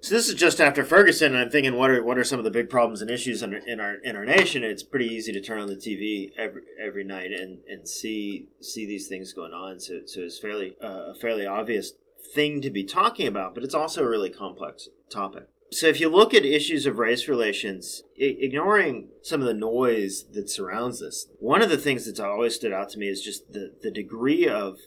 so 0.00 0.14
this 0.14 0.28
is 0.28 0.36
just 0.36 0.60
after 0.60 0.84
Ferguson, 0.84 1.34
and 1.34 1.42
I'm 1.42 1.50
thinking, 1.50 1.74
what 1.74 1.90
are 1.90 2.04
what 2.04 2.18
are 2.18 2.22
some 2.22 2.38
of 2.38 2.44
the 2.44 2.52
big 2.52 2.70
problems 2.70 3.02
and 3.02 3.10
issues 3.10 3.42
in 3.42 3.52
our 3.52 3.60
in 3.66 3.80
our, 3.80 3.94
in 3.94 4.14
our 4.14 4.24
nation? 4.24 4.62
it's 4.62 4.84
pretty 4.84 5.06
easy 5.06 5.32
to 5.32 5.40
turn 5.40 5.58
on 5.58 5.66
the 5.66 5.74
TV 5.74 6.30
every 6.38 6.62
every 6.80 7.02
night 7.02 7.32
and, 7.32 7.58
and 7.68 7.88
see 7.88 8.46
see 8.60 8.86
these 8.86 9.08
things 9.08 9.32
going 9.32 9.52
on. 9.52 9.80
So 9.80 10.02
so 10.06 10.20
it's 10.20 10.38
fairly 10.38 10.76
uh, 10.80 11.10
a 11.10 11.14
fairly 11.20 11.46
obvious 11.46 11.94
thing 12.34 12.60
to 12.62 12.70
be 12.70 12.84
talking 12.84 13.26
about, 13.26 13.54
but 13.54 13.64
it's 13.64 13.74
also 13.74 14.04
a 14.04 14.08
really 14.08 14.30
complex 14.30 14.88
topic. 15.10 15.44
So 15.70 15.86
if 15.86 16.00
you 16.00 16.08
look 16.08 16.32
at 16.32 16.46
issues 16.46 16.86
of 16.86 16.98
race 16.98 17.28
relations, 17.28 18.02
I- 18.18 18.36
ignoring 18.40 19.08
some 19.22 19.40
of 19.40 19.46
the 19.46 19.54
noise 19.54 20.24
that 20.32 20.48
surrounds 20.48 21.00
this, 21.00 21.28
one 21.38 21.62
of 21.62 21.68
the 21.68 21.76
things 21.76 22.06
that's 22.06 22.20
always 22.20 22.54
stood 22.54 22.72
out 22.72 22.88
to 22.90 22.98
me 22.98 23.08
is 23.08 23.22
just 23.22 23.52
the, 23.52 23.74
the 23.82 23.90
degree 23.90 24.48
of 24.48 24.78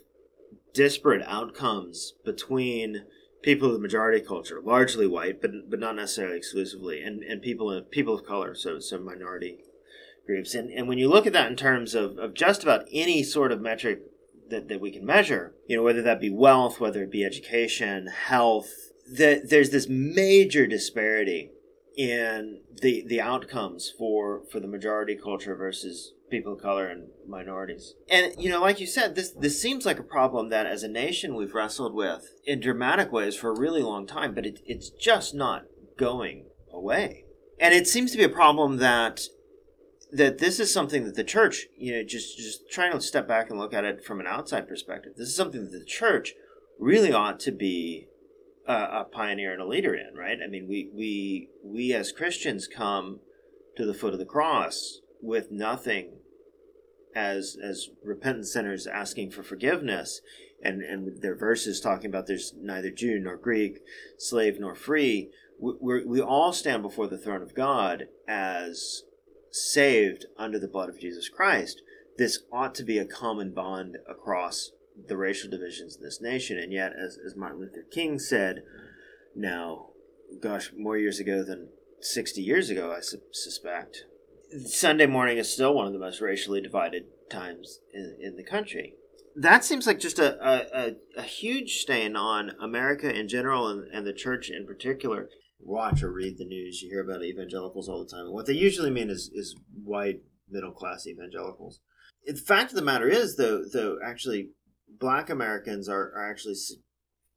disparate 0.73 1.21
outcomes 1.27 2.13
between 2.25 3.05
people 3.43 3.67
of 3.67 3.73
the 3.73 3.79
majority 3.79 4.23
culture, 4.25 4.61
largely 4.63 5.07
white, 5.07 5.41
but 5.41 5.51
but 5.69 5.79
not 5.79 5.95
necessarily 5.95 6.37
exclusively, 6.37 7.01
and, 7.01 7.23
and 7.23 7.41
people 7.41 7.71
of 7.71 7.91
people 7.91 8.15
of 8.15 8.25
color, 8.25 8.55
so 8.55 8.79
some 8.79 9.03
minority 9.03 9.57
groups. 10.25 10.55
And 10.55 10.71
and 10.71 10.87
when 10.87 10.97
you 10.97 11.09
look 11.09 11.27
at 11.27 11.33
that 11.33 11.49
in 11.49 11.55
terms 11.57 11.95
of, 11.95 12.17
of 12.17 12.33
just 12.33 12.63
about 12.63 12.85
any 12.91 13.23
sort 13.23 13.51
of 13.51 13.61
metric 13.61 14.01
that, 14.51 14.67
that 14.69 14.79
we 14.79 14.91
can 14.91 15.05
measure, 15.05 15.53
you 15.67 15.75
know, 15.75 15.83
whether 15.83 16.01
that 16.03 16.21
be 16.21 16.29
wealth, 16.29 16.79
whether 16.79 17.03
it 17.03 17.11
be 17.11 17.25
education, 17.25 18.07
health, 18.07 18.69
that 19.11 19.49
there's 19.49 19.71
this 19.71 19.87
major 19.89 20.67
disparity 20.67 21.51
in 21.97 22.61
the 22.81 23.03
the 23.07 23.19
outcomes 23.19 23.91
for 23.97 24.43
for 24.49 24.59
the 24.59 24.67
majority 24.67 25.15
culture 25.15 25.55
versus 25.55 26.13
people 26.29 26.53
of 26.53 26.61
color 26.61 26.87
and 26.87 27.09
minorities. 27.27 27.95
And 28.09 28.33
you 28.37 28.49
know, 28.49 28.61
like 28.61 28.79
you 28.79 28.87
said, 28.87 29.15
this 29.15 29.31
this 29.31 29.61
seems 29.61 29.85
like 29.85 29.99
a 29.99 30.03
problem 30.03 30.49
that 30.49 30.65
as 30.65 30.83
a 30.83 30.87
nation 30.87 31.35
we've 31.35 31.53
wrestled 31.53 31.93
with 31.93 32.39
in 32.45 32.61
dramatic 32.61 33.11
ways 33.11 33.35
for 33.35 33.51
a 33.51 33.59
really 33.59 33.81
long 33.81 34.07
time, 34.07 34.33
but 34.33 34.45
it, 34.45 34.61
it's 34.65 34.89
just 34.89 35.35
not 35.35 35.65
going 35.97 36.45
away. 36.71 37.25
And 37.59 37.73
it 37.73 37.87
seems 37.87 38.11
to 38.11 38.17
be 38.17 38.23
a 38.23 38.29
problem 38.29 38.77
that 38.77 39.21
that 40.11 40.39
this 40.39 40.59
is 40.59 40.73
something 40.73 41.05
that 41.05 41.15
the 41.15 41.23
church, 41.23 41.67
you 41.77 41.93
know, 41.93 42.03
just 42.03 42.37
just 42.37 42.69
trying 42.69 42.91
to 42.91 43.01
step 43.01 43.27
back 43.27 43.49
and 43.49 43.59
look 43.59 43.73
at 43.73 43.85
it 43.85 44.03
from 44.03 44.19
an 44.19 44.27
outside 44.27 44.67
perspective. 44.67 45.13
This 45.15 45.29
is 45.29 45.35
something 45.35 45.63
that 45.63 45.71
the 45.71 45.85
church 45.85 46.33
really 46.79 47.13
ought 47.13 47.39
to 47.41 47.51
be 47.51 48.07
a, 48.67 48.73
a 48.73 49.07
pioneer 49.11 49.53
and 49.53 49.61
a 49.61 49.67
leader 49.67 49.95
in, 49.95 50.15
right? 50.15 50.37
I 50.43 50.47
mean, 50.47 50.67
we 50.67 50.89
we 50.93 51.49
we 51.63 51.93
as 51.93 52.11
Christians 52.11 52.67
come 52.67 53.19
to 53.77 53.85
the 53.85 53.93
foot 53.93 54.13
of 54.13 54.19
the 54.19 54.25
cross 54.25 54.99
with 55.21 55.51
nothing 55.51 56.17
as 57.15 57.57
as 57.61 57.89
repentant 58.03 58.47
sinners 58.47 58.87
asking 58.87 59.31
for 59.31 59.43
forgiveness 59.43 60.21
and 60.61 60.81
and 60.81 61.21
their 61.21 61.35
verses 61.35 61.79
talking 61.79 62.09
about 62.09 62.27
there's 62.27 62.53
neither 62.59 62.91
Jew 62.91 63.19
nor 63.19 63.37
Greek, 63.37 63.79
slave 64.17 64.59
nor 64.59 64.75
free. 64.75 65.29
We 65.59 66.03
we 66.03 66.21
all 66.21 66.51
stand 66.53 66.83
before 66.83 67.07
the 67.07 67.17
throne 67.17 67.41
of 67.41 67.55
God 67.55 68.07
as 68.27 69.03
saved 69.51 70.25
under 70.37 70.59
the 70.59 70.67
blood 70.67 70.89
of 70.89 70.99
Jesus 70.99 71.29
Christ, 71.29 71.81
this 72.17 72.39
ought 72.51 72.75
to 72.75 72.83
be 72.83 72.97
a 72.97 73.05
common 73.05 73.53
bond 73.53 73.97
across 74.09 74.71
the 75.07 75.17
racial 75.17 75.49
divisions 75.49 75.95
in 75.95 76.03
this 76.03 76.21
nation. 76.21 76.57
And 76.57 76.71
yet, 76.71 76.93
as, 76.93 77.17
as 77.25 77.35
Martin 77.35 77.59
Luther 77.59 77.85
King 77.91 78.19
said, 78.19 78.63
now, 79.35 79.87
gosh, 80.41 80.71
more 80.77 80.97
years 80.97 81.19
ago 81.19 81.43
than 81.43 81.69
60 82.01 82.41
years 82.41 82.69
ago, 82.69 82.93
I 82.95 83.01
su- 83.01 83.21
suspect, 83.31 84.05
Sunday 84.65 85.05
morning 85.05 85.37
is 85.37 85.51
still 85.51 85.73
one 85.73 85.87
of 85.87 85.93
the 85.93 85.99
most 85.99 86.21
racially 86.21 86.61
divided 86.61 87.05
times 87.29 87.79
in, 87.93 88.17
in 88.19 88.35
the 88.35 88.43
country. 88.43 88.95
That 89.35 89.63
seems 89.63 89.87
like 89.87 89.99
just 89.99 90.19
a, 90.19 90.37
a, 90.45 90.95
a, 91.17 91.23
huge 91.23 91.77
stain 91.77 92.17
on 92.17 92.51
America 92.61 93.09
in 93.09 93.29
general 93.29 93.69
and, 93.69 93.87
and 93.93 94.05
the 94.05 94.11
church 94.11 94.49
in 94.49 94.67
particular 94.67 95.29
watch 95.63 96.03
or 96.03 96.11
read 96.11 96.37
the 96.37 96.45
news, 96.45 96.81
you 96.81 96.89
hear 96.89 97.03
about 97.03 97.23
evangelicals 97.23 97.87
all 97.87 98.03
the 98.03 98.09
time. 98.09 98.31
What 98.31 98.45
they 98.45 98.53
usually 98.53 98.91
mean 98.91 99.09
is, 99.09 99.29
is 99.33 99.55
white 99.83 100.21
middle 100.49 100.71
class 100.71 101.07
evangelicals. 101.07 101.79
The 102.25 102.35
fact 102.35 102.71
of 102.71 102.75
the 102.75 102.83
matter 102.83 103.07
is, 103.07 103.35
though, 103.35 103.63
though 103.71 103.97
actually, 104.03 104.49
black 104.87 105.29
Americans 105.29 105.89
are, 105.89 106.11
are 106.15 106.29
actually 106.29 106.55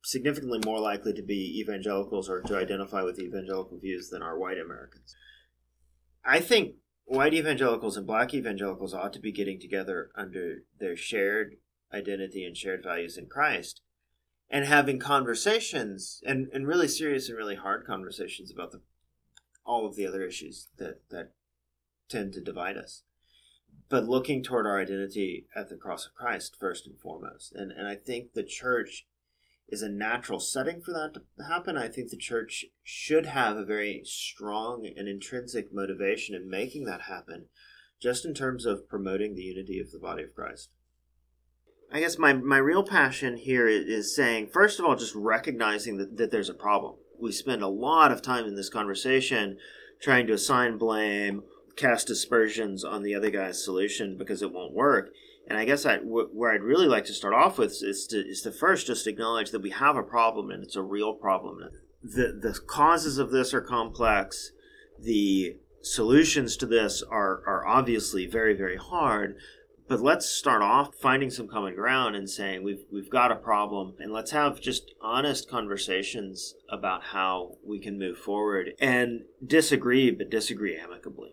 significantly 0.02 0.60
more 0.64 0.80
likely 0.80 1.12
to 1.14 1.22
be 1.22 1.58
evangelicals 1.60 2.28
or 2.28 2.42
to 2.42 2.56
identify 2.56 3.02
with 3.02 3.18
evangelical 3.18 3.78
views 3.78 4.10
than 4.10 4.22
are 4.22 4.38
white 4.38 4.58
Americans. 4.58 5.14
I 6.24 6.40
think 6.40 6.74
white 7.04 7.34
evangelicals 7.34 7.96
and 7.96 8.06
black 8.06 8.34
evangelicals 8.34 8.94
ought 8.94 9.12
to 9.14 9.20
be 9.20 9.32
getting 9.32 9.58
together 9.58 10.10
under 10.16 10.64
their 10.78 10.96
shared 10.96 11.56
identity 11.92 12.44
and 12.44 12.56
shared 12.56 12.82
values 12.82 13.16
in 13.16 13.26
Christ 13.26 13.80
and 14.50 14.64
having 14.64 14.98
conversations 14.98 16.22
and, 16.26 16.48
and 16.52 16.66
really 16.66 16.88
serious 16.88 17.28
and 17.28 17.36
really 17.36 17.56
hard 17.56 17.86
conversations 17.86 18.50
about 18.50 18.70
the 18.72 18.80
all 19.66 19.86
of 19.86 19.96
the 19.96 20.06
other 20.06 20.22
issues 20.22 20.68
that, 20.76 21.00
that 21.10 21.32
tend 22.08 22.32
to 22.34 22.40
divide 22.40 22.76
us. 22.76 23.02
But 23.88 24.04
looking 24.04 24.42
toward 24.42 24.66
our 24.66 24.78
identity 24.78 25.46
at 25.56 25.68
the 25.68 25.76
cross 25.76 26.06
of 26.06 26.14
Christ 26.14 26.56
first 26.58 26.86
and 26.86 26.98
foremost. 26.98 27.52
And 27.54 27.72
and 27.72 27.86
I 27.86 27.94
think 27.94 28.32
the 28.32 28.42
church 28.42 29.06
is 29.68 29.82
a 29.82 29.88
natural 29.88 30.40
setting 30.40 30.80
for 30.80 30.92
that 30.92 31.14
to 31.14 31.44
happen. 31.44 31.76
I 31.76 31.88
think 31.88 32.10
the 32.10 32.16
church 32.16 32.66
should 32.82 33.26
have 33.26 33.56
a 33.56 33.64
very 33.64 34.02
strong 34.04 34.86
and 34.96 35.08
intrinsic 35.08 35.72
motivation 35.72 36.34
in 36.34 36.48
making 36.48 36.84
that 36.84 37.02
happen, 37.02 37.46
just 38.00 38.24
in 38.24 38.34
terms 38.34 38.66
of 38.66 38.88
promoting 38.88 39.34
the 39.34 39.42
unity 39.42 39.80
of 39.80 39.90
the 39.90 39.98
body 39.98 40.22
of 40.22 40.34
Christ. 40.34 40.70
I 41.92 42.00
guess 42.00 42.18
my, 42.18 42.32
my 42.32 42.58
real 42.58 42.82
passion 42.82 43.36
here 43.36 43.68
is 43.68 44.14
saying, 44.14 44.48
first 44.48 44.78
of 44.78 44.84
all, 44.84 44.96
just 44.96 45.14
recognizing 45.14 45.96
that, 45.98 46.16
that 46.16 46.30
there's 46.30 46.48
a 46.48 46.54
problem. 46.54 46.96
We 47.20 47.32
spend 47.32 47.62
a 47.62 47.68
lot 47.68 48.10
of 48.10 48.22
time 48.22 48.46
in 48.46 48.56
this 48.56 48.68
conversation 48.68 49.58
trying 50.00 50.26
to 50.26 50.32
assign 50.32 50.76
blame, 50.76 51.42
cast 51.76 52.10
aspersions 52.10 52.84
on 52.84 53.02
the 53.02 53.14
other 53.14 53.30
guy's 53.30 53.64
solution 53.64 54.16
because 54.18 54.42
it 54.42 54.52
won't 54.52 54.74
work. 54.74 55.10
And 55.46 55.58
I 55.58 55.64
guess 55.64 55.84
I, 55.84 55.96
w- 55.96 56.30
where 56.32 56.52
I'd 56.52 56.62
really 56.62 56.86
like 56.86 57.04
to 57.06 57.14
start 57.14 57.34
off 57.34 57.58
with 57.58 57.72
is 57.82 58.06
to, 58.08 58.18
is 58.18 58.42
to 58.42 58.52
first 58.52 58.86
just 58.86 59.06
acknowledge 59.06 59.50
that 59.50 59.62
we 59.62 59.70
have 59.70 59.96
a 59.96 60.02
problem 60.02 60.50
and 60.50 60.62
it's 60.62 60.76
a 60.76 60.82
real 60.82 61.14
problem. 61.14 61.58
The, 62.02 62.38
the 62.40 62.58
causes 62.66 63.18
of 63.18 63.30
this 63.30 63.52
are 63.52 63.60
complex. 63.60 64.52
The 64.98 65.56
solutions 65.82 66.56
to 66.56 66.66
this 66.66 67.02
are, 67.02 67.42
are 67.46 67.66
obviously 67.66 68.26
very, 68.26 68.54
very 68.54 68.76
hard 68.76 69.36
but 69.88 70.00
let's 70.00 70.26
start 70.26 70.62
off 70.62 70.94
finding 70.94 71.30
some 71.30 71.48
common 71.48 71.74
ground 71.74 72.16
and 72.16 72.28
saying 72.28 72.62
we've 72.62 72.84
we've 72.90 73.10
got 73.10 73.30
a 73.30 73.36
problem 73.36 73.94
and 73.98 74.12
let's 74.12 74.30
have 74.30 74.60
just 74.60 74.92
honest 75.00 75.48
conversations 75.48 76.54
about 76.70 77.02
how 77.04 77.56
we 77.64 77.78
can 77.78 77.98
move 77.98 78.16
forward 78.16 78.72
and 78.80 79.22
disagree 79.44 80.10
but 80.10 80.30
disagree 80.30 80.76
amicably. 80.76 81.30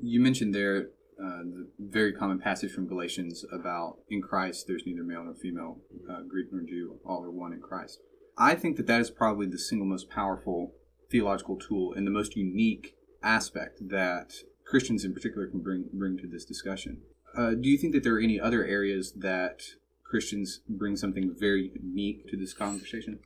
You 0.00 0.20
mentioned 0.20 0.54
there 0.54 0.88
uh, 1.22 1.42
the 1.44 1.68
very 1.78 2.12
common 2.12 2.38
passage 2.38 2.72
from 2.72 2.88
galatians 2.88 3.44
about 3.52 3.98
in 4.08 4.22
christ 4.22 4.66
there's 4.66 4.84
neither 4.86 5.04
male 5.04 5.24
nor 5.24 5.34
female 5.34 5.78
uh, 6.10 6.22
greek 6.22 6.46
nor 6.50 6.62
jew 6.62 6.98
all 7.04 7.22
are 7.22 7.30
one 7.30 7.52
in 7.52 7.60
christ. 7.60 8.00
I 8.38 8.54
think 8.54 8.76
that 8.78 8.86
that 8.86 9.00
is 9.00 9.10
probably 9.10 9.46
the 9.46 9.58
single 9.58 9.86
most 9.86 10.08
powerful 10.08 10.72
theological 11.10 11.56
tool 11.56 11.92
and 11.92 12.06
the 12.06 12.10
most 12.10 12.36
unique 12.36 12.96
aspect 13.22 13.88
that 13.90 14.32
christians 14.64 15.04
in 15.04 15.12
particular 15.12 15.46
can 15.46 15.60
bring 15.60 15.84
bring 15.92 16.16
to 16.16 16.26
this 16.26 16.44
discussion 16.44 17.02
uh, 17.36 17.50
do 17.50 17.68
you 17.68 17.78
think 17.78 17.92
that 17.94 18.02
there 18.02 18.14
are 18.14 18.20
any 18.20 18.40
other 18.40 18.64
areas 18.64 19.12
that 19.16 19.62
Christians 20.04 20.60
bring 20.68 20.96
something 20.96 21.34
very 21.38 21.72
unique 21.74 22.28
to 22.28 22.36
this 22.36 22.52
conversation? 22.52 23.20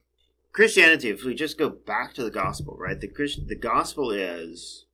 Christianity, 0.52 1.10
if 1.10 1.24
we 1.24 1.34
just 1.34 1.58
go 1.58 1.68
back 1.68 2.14
to 2.14 2.24
the 2.24 2.30
gospel, 2.30 2.76
right? 2.78 2.98
The 2.98 3.08
Christ, 3.08 3.46
the 3.46 3.56
gospel 3.56 4.10
is, 4.10 4.86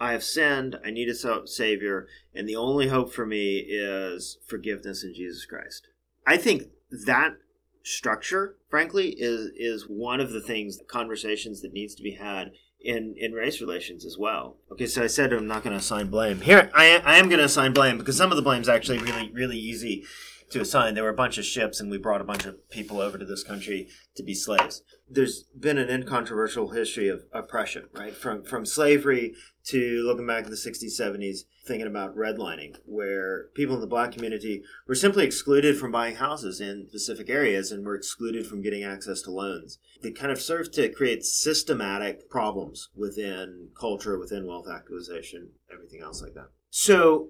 I 0.00 0.12
have 0.12 0.24
sinned, 0.24 0.76
I 0.84 0.90
need 0.90 1.08
a 1.08 1.46
savior, 1.46 2.08
and 2.34 2.48
the 2.48 2.56
only 2.56 2.88
hope 2.88 3.12
for 3.12 3.24
me 3.24 3.58
is 3.58 4.38
forgiveness 4.46 5.04
in 5.04 5.14
Jesus 5.14 5.44
Christ. 5.44 5.86
I 6.26 6.36
think 6.36 6.64
that 7.06 7.36
structure, 7.84 8.56
frankly, 8.68 9.10
is 9.18 9.50
is 9.56 9.84
one 9.84 10.20
of 10.20 10.32
the 10.32 10.40
things, 10.40 10.78
the 10.78 10.84
conversations 10.84 11.62
that 11.62 11.72
needs 11.72 11.94
to 11.94 12.02
be 12.02 12.12
had 12.12 12.50
in 12.84 13.14
in 13.16 13.32
race 13.32 13.60
relations 13.60 14.04
as 14.04 14.18
well. 14.18 14.56
Okay, 14.70 14.86
so 14.86 15.02
I 15.02 15.06
said 15.06 15.32
I'm 15.32 15.46
not 15.46 15.62
going 15.64 15.72
to 15.72 15.78
assign 15.78 16.08
blame. 16.08 16.40
Here, 16.40 16.70
I 16.74 17.02
I 17.04 17.16
am 17.16 17.28
going 17.28 17.38
to 17.38 17.46
assign 17.46 17.72
blame 17.72 17.98
because 17.98 18.16
some 18.16 18.30
of 18.30 18.36
the 18.36 18.42
blame 18.42 18.62
is 18.62 18.68
actually 18.68 18.98
really 18.98 19.30
really 19.32 19.58
easy 19.58 20.04
to 20.50 20.60
assign. 20.60 20.94
There 20.94 21.04
were 21.04 21.10
a 21.10 21.14
bunch 21.14 21.38
of 21.38 21.44
ships, 21.44 21.80
and 21.80 21.90
we 21.90 21.98
brought 21.98 22.20
a 22.20 22.24
bunch 22.24 22.44
of 22.44 22.68
people 22.70 23.00
over 23.00 23.18
to 23.18 23.24
this 23.24 23.42
country 23.42 23.88
to 24.14 24.22
be 24.22 24.34
slaves. 24.34 24.82
There's 25.08 25.44
been 25.58 25.78
an 25.78 25.88
incontrovertible 25.88 26.70
history 26.70 27.08
of 27.08 27.24
oppression, 27.32 27.88
right? 27.92 28.14
From 28.14 28.44
from 28.44 28.66
slavery 28.66 29.34
to 29.66 30.02
looking 30.04 30.26
back 30.26 30.44
in 30.44 30.50
the 30.50 30.56
60s, 30.56 31.00
70s, 31.00 31.40
thinking 31.64 31.86
about 31.86 32.16
redlining, 32.16 32.76
where 32.84 33.46
people 33.54 33.74
in 33.74 33.80
the 33.80 33.86
black 33.86 34.12
community 34.12 34.62
were 34.86 34.94
simply 34.94 35.24
excluded 35.24 35.78
from 35.78 35.90
buying 35.90 36.16
houses 36.16 36.60
in 36.60 36.86
specific 36.88 37.30
areas 37.30 37.72
and 37.72 37.84
were 37.84 37.94
excluded 37.94 38.46
from 38.46 38.62
getting 38.62 38.84
access 38.84 39.22
to 39.22 39.30
loans. 39.30 39.78
They 40.02 40.10
kind 40.10 40.30
of 40.30 40.40
served 40.40 40.74
to 40.74 40.90
create 40.90 41.24
systematic 41.24 42.28
problems 42.28 42.90
within 42.94 43.70
culture, 43.78 44.18
within 44.18 44.46
wealth 44.46 44.68
acquisition, 44.68 45.50
everything 45.72 46.02
else 46.02 46.20
like 46.20 46.34
that. 46.34 46.50
So, 46.70 47.28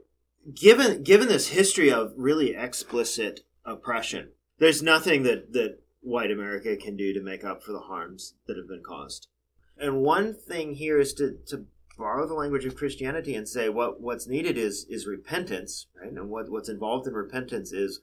given 0.55 1.03
given 1.03 1.29
this 1.29 1.49
history 1.49 1.93
of 1.93 2.13
really 2.17 2.55
explicit 2.55 3.41
oppression, 3.65 4.31
there's 4.59 4.83
nothing 4.83 5.23
that 5.23 5.53
that 5.53 5.79
white 6.01 6.31
America 6.31 6.77
can 6.77 6.97
do 6.97 7.13
to 7.13 7.21
make 7.21 7.45
up 7.45 7.63
for 7.63 7.73
the 7.73 7.81
harms 7.81 8.35
that 8.47 8.57
have 8.57 8.69
been 8.69 8.83
caused. 8.83 9.29
And 9.77 10.03
one 10.03 10.35
thing 10.35 10.75
here 10.75 11.01
is 11.01 11.15
to, 11.15 11.39
to 11.49 11.67
borrow 11.97 12.27
the 12.27 12.35
language 12.35 12.65
of 12.65 12.77
Christianity 12.77 13.35
and 13.35 13.49
say 13.49 13.69
what 13.69 14.01
what's 14.01 14.27
needed 14.27 14.57
is 14.57 14.87
is 14.89 15.07
repentance, 15.07 15.87
right? 16.01 16.13
And 16.13 16.29
what 16.29 16.51
what's 16.51 16.69
involved 16.69 17.07
in 17.07 17.15
repentance 17.15 17.73
is 17.73 18.01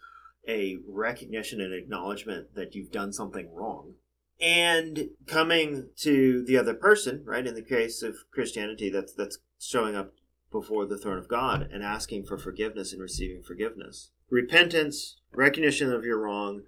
a 0.47 0.77
recognition 0.87 1.61
and 1.61 1.73
acknowledgement 1.73 2.55
that 2.55 2.73
you've 2.73 2.91
done 2.91 3.13
something 3.13 3.53
wrong. 3.53 3.93
And 4.39 5.09
coming 5.27 5.89
to 5.97 6.43
the 6.43 6.57
other 6.57 6.73
person, 6.73 7.23
right? 7.25 7.45
In 7.45 7.53
the 7.53 7.61
case 7.61 8.01
of 8.01 8.15
Christianity, 8.31 8.89
that's 8.89 9.13
that's 9.13 9.37
showing 9.59 9.95
up 9.95 10.13
before 10.51 10.85
the 10.85 10.97
throne 10.97 11.17
of 11.17 11.27
God 11.27 11.69
and 11.71 11.83
asking 11.83 12.25
for 12.25 12.37
forgiveness 12.37 12.91
and 12.91 13.01
receiving 13.01 13.41
forgiveness. 13.41 14.11
Repentance, 14.29 15.17
recognition 15.31 15.91
of 15.93 16.03
your 16.03 16.19
wrong, 16.19 16.63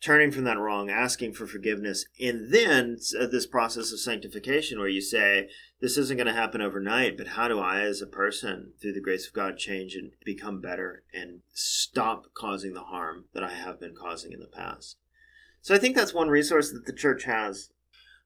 turning 0.00 0.30
from 0.30 0.44
that 0.44 0.58
wrong, 0.58 0.90
asking 0.90 1.34
for 1.34 1.46
forgiveness, 1.46 2.06
and 2.20 2.52
then 2.52 2.96
uh, 3.18 3.26
this 3.26 3.46
process 3.46 3.92
of 3.92 4.00
sanctification 4.00 4.78
where 4.78 4.88
you 4.88 5.00
say, 5.00 5.48
This 5.80 5.98
isn't 5.98 6.16
going 6.16 6.26
to 6.26 6.32
happen 6.32 6.60
overnight, 6.60 7.18
but 7.18 7.28
how 7.28 7.48
do 7.48 7.58
I, 7.58 7.80
as 7.80 8.00
a 8.00 8.06
person, 8.06 8.72
through 8.80 8.94
the 8.94 9.00
grace 9.00 9.26
of 9.26 9.34
God, 9.34 9.58
change 9.58 9.94
and 9.94 10.12
become 10.24 10.60
better 10.60 11.02
and 11.12 11.40
stop 11.52 12.26
causing 12.34 12.72
the 12.72 12.84
harm 12.84 13.26
that 13.34 13.44
I 13.44 13.52
have 13.52 13.78
been 13.78 13.94
causing 13.94 14.32
in 14.32 14.40
the 14.40 14.46
past? 14.46 14.96
So 15.60 15.74
I 15.74 15.78
think 15.78 15.94
that's 15.94 16.14
one 16.14 16.28
resource 16.28 16.72
that 16.72 16.86
the 16.86 16.92
church 16.92 17.24
has. 17.24 17.70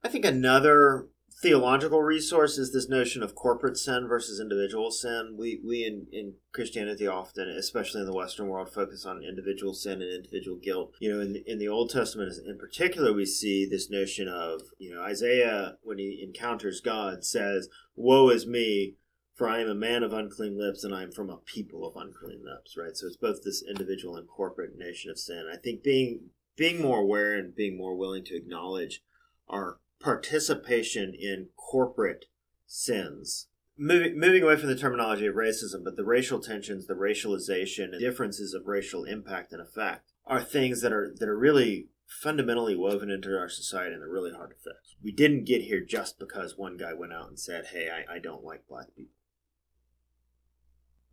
I 0.05 0.09
think 0.09 0.25
another 0.25 1.09
theological 1.41 2.03
resource 2.03 2.59
is 2.59 2.73
this 2.73 2.89
notion 2.89 3.23
of 3.23 3.35
corporate 3.35 3.77
sin 3.77 4.07
versus 4.09 4.41
individual 4.41 4.91
sin. 4.91 5.37
We 5.39 5.61
we 5.65 5.85
in, 5.85 6.07
in 6.13 6.35
Christianity 6.53 7.07
often, 7.07 7.49
especially 7.49 8.01
in 8.01 8.07
the 8.07 8.15
Western 8.15 8.49
world, 8.49 8.73
focus 8.73 9.05
on 9.05 9.23
individual 9.23 9.75
sin 9.75 10.01
and 10.01 10.13
individual 10.13 10.57
guilt. 10.57 10.95
You 11.01 11.13
know, 11.13 11.21
in 11.21 11.43
in 11.47 11.59
the 11.59 11.69
Old 11.69 11.91
Testament 11.91 12.33
in 12.47 12.59
particular, 12.59 13.13
we 13.13 13.27
see 13.27 13.67
this 13.67 13.91
notion 13.91 14.29
of 14.29 14.63
you 14.79 14.95
know 14.95 15.03
Isaiah 15.03 15.77
when 15.83 15.99
he 15.99 16.23
encounters 16.23 16.81
God 16.81 17.25
says, 17.25 17.69
"Woe 17.95 18.31
is 18.31 18.47
me." 18.47 18.97
For 19.35 19.49
I 19.49 19.59
am 19.59 19.69
a 19.69 19.75
man 19.75 20.05
of 20.05 20.13
unclean 20.13 20.57
lips, 20.57 20.85
and 20.85 20.95
I 20.95 21.03
am 21.03 21.11
from 21.11 21.29
a 21.29 21.39
people 21.39 21.85
of 21.85 21.97
unclean 21.97 22.45
lips. 22.45 22.77
Right, 22.77 22.97
so 22.97 23.09
it's 23.09 23.17
both 23.17 23.43
this 23.43 23.65
individual 23.69 24.15
and 24.15 24.29
corporate 24.29 24.79
nation 24.79 25.11
of 25.11 25.19
sin. 25.19 25.47
I 25.53 25.57
think 25.57 25.83
being 25.83 26.31
being 26.57 26.81
more 26.81 27.01
aware 27.01 27.35
and 27.35 27.53
being 27.53 27.77
more 27.77 27.97
willing 27.97 28.25
to 28.27 28.37
acknowledge 28.37 29.03
our 29.49 29.79
participation 30.05 31.15
in 31.19 31.49
corporate 31.57 32.27
sins. 32.67 33.49
Moving, 33.77 34.21
moving 34.21 34.43
away 34.43 34.57
from 34.57 34.69
the 34.69 34.77
terminology 34.77 35.27
of 35.27 35.35
racism, 35.35 35.83
but 35.83 35.97
the 35.97 36.05
racial 36.05 36.39
tensions, 36.39 36.87
the 36.87 36.95
racialization, 36.95 37.93
and 37.93 38.01
differences 38.01 38.55
of 38.55 38.67
racial 38.67 39.05
impact 39.05 39.53
and 39.53 39.61
effect 39.61 40.13
are 40.27 40.43
things 40.43 40.81
that 40.83 40.93
are 40.93 41.13
that 41.19 41.29
are 41.29 41.37
really 41.37 41.89
fundamentally 42.07 42.77
woven 42.77 43.11
into 43.11 43.37
our 43.37 43.49
society 43.49 43.95
and 43.95 44.03
they're 44.03 44.09
really 44.09 44.33
hard 44.33 44.51
to 44.51 44.57
fix. 44.57 44.95
We 45.03 45.11
didn't 45.11 45.47
get 45.47 45.63
here 45.63 45.81
just 45.81 46.19
because 46.19 46.57
one 46.57 46.77
guy 46.77 46.93
went 46.95 47.13
out 47.13 47.29
and 47.29 47.41
said, 47.41 47.67
"Hey, 47.73 47.89
I, 47.91 48.17
I 48.17 48.19
don't 48.21 48.45
like 48.45 48.69
black 48.69 48.95
people." 48.95 49.15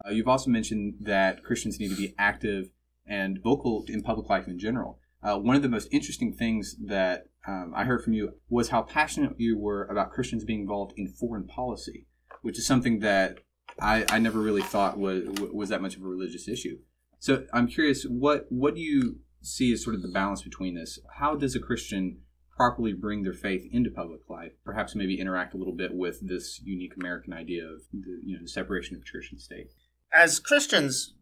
Uh, 0.05 0.11
you've 0.11 0.27
also 0.27 0.51
mentioned 0.51 0.95
that 0.99 1.43
Christians 1.43 1.79
need 1.79 1.89
to 1.89 1.97
be 1.97 2.13
active 2.19 2.71
and 3.07 3.39
vocal 3.41 3.85
in 3.87 4.03
public 4.03 4.29
life 4.29 4.47
in 4.47 4.59
general. 4.59 4.99
Uh, 5.23 5.37
one 5.37 5.55
of 5.55 5.61
the 5.61 5.69
most 5.69 5.87
interesting 5.91 6.33
things 6.33 6.75
that 6.83 7.30
um, 7.47 7.73
I 7.75 7.85
heard 7.85 8.03
from 8.03 8.13
you 8.13 8.33
was 8.49 8.69
how 8.69 8.83
passionate 8.83 9.33
you 9.37 9.57
were 9.57 9.85
about 9.85 10.11
Christians 10.11 10.43
being 10.43 10.61
involved 10.61 10.93
in 10.95 11.07
foreign 11.07 11.47
policy, 11.47 12.05
which 12.41 12.57
is 12.59 12.67
something 12.67 12.99
that 12.99 13.39
I, 13.79 14.05
I 14.09 14.19
never 14.19 14.39
really 14.39 14.61
thought 14.61 14.97
was 14.97 15.23
was 15.53 15.69
that 15.69 15.81
much 15.81 15.95
of 15.95 16.03
a 16.03 16.07
religious 16.07 16.47
issue. 16.47 16.77
So 17.19 17.45
I'm 17.53 17.67
curious, 17.67 18.03
what 18.03 18.45
what 18.49 18.75
do 18.75 18.81
you 18.81 19.19
see 19.41 19.73
as 19.73 19.83
sort 19.83 19.95
of 19.95 20.01
the 20.01 20.07
balance 20.07 20.43
between 20.43 20.75
this? 20.75 20.99
How 21.17 21.35
does 21.35 21.55
a 21.55 21.59
Christian 21.59 22.19
properly 22.55 22.93
bring 22.93 23.23
their 23.23 23.33
faith 23.33 23.67
into 23.71 23.89
public 23.89 24.21
life? 24.29 24.51
Perhaps 24.63 24.95
maybe 24.95 25.19
interact 25.19 25.53
a 25.53 25.57
little 25.57 25.75
bit 25.75 25.93
with 25.93 26.27
this 26.27 26.61
unique 26.63 26.93
American 26.99 27.33
idea 27.33 27.63
of 27.63 27.81
the, 27.91 28.19
you 28.23 28.35
know 28.35 28.41
the 28.41 28.49
separation 28.49 28.95
of 28.95 29.05
church 29.05 29.29
and 29.31 29.41
state. 29.41 29.67
As 30.13 30.39
Christians, 30.39 31.15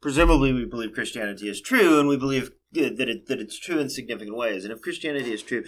presumably 0.00 0.52
we 0.52 0.64
believe 0.64 0.92
Christianity 0.92 1.48
is 1.48 1.60
true, 1.60 1.98
and 1.98 2.08
we 2.08 2.16
believe 2.16 2.52
that 2.72 3.08
it, 3.08 3.26
that 3.26 3.40
it's 3.40 3.58
true 3.58 3.78
in 3.78 3.88
significant 3.88 4.36
ways. 4.36 4.64
And 4.64 4.72
if 4.72 4.82
Christianity 4.82 5.32
is 5.32 5.42
true, 5.42 5.64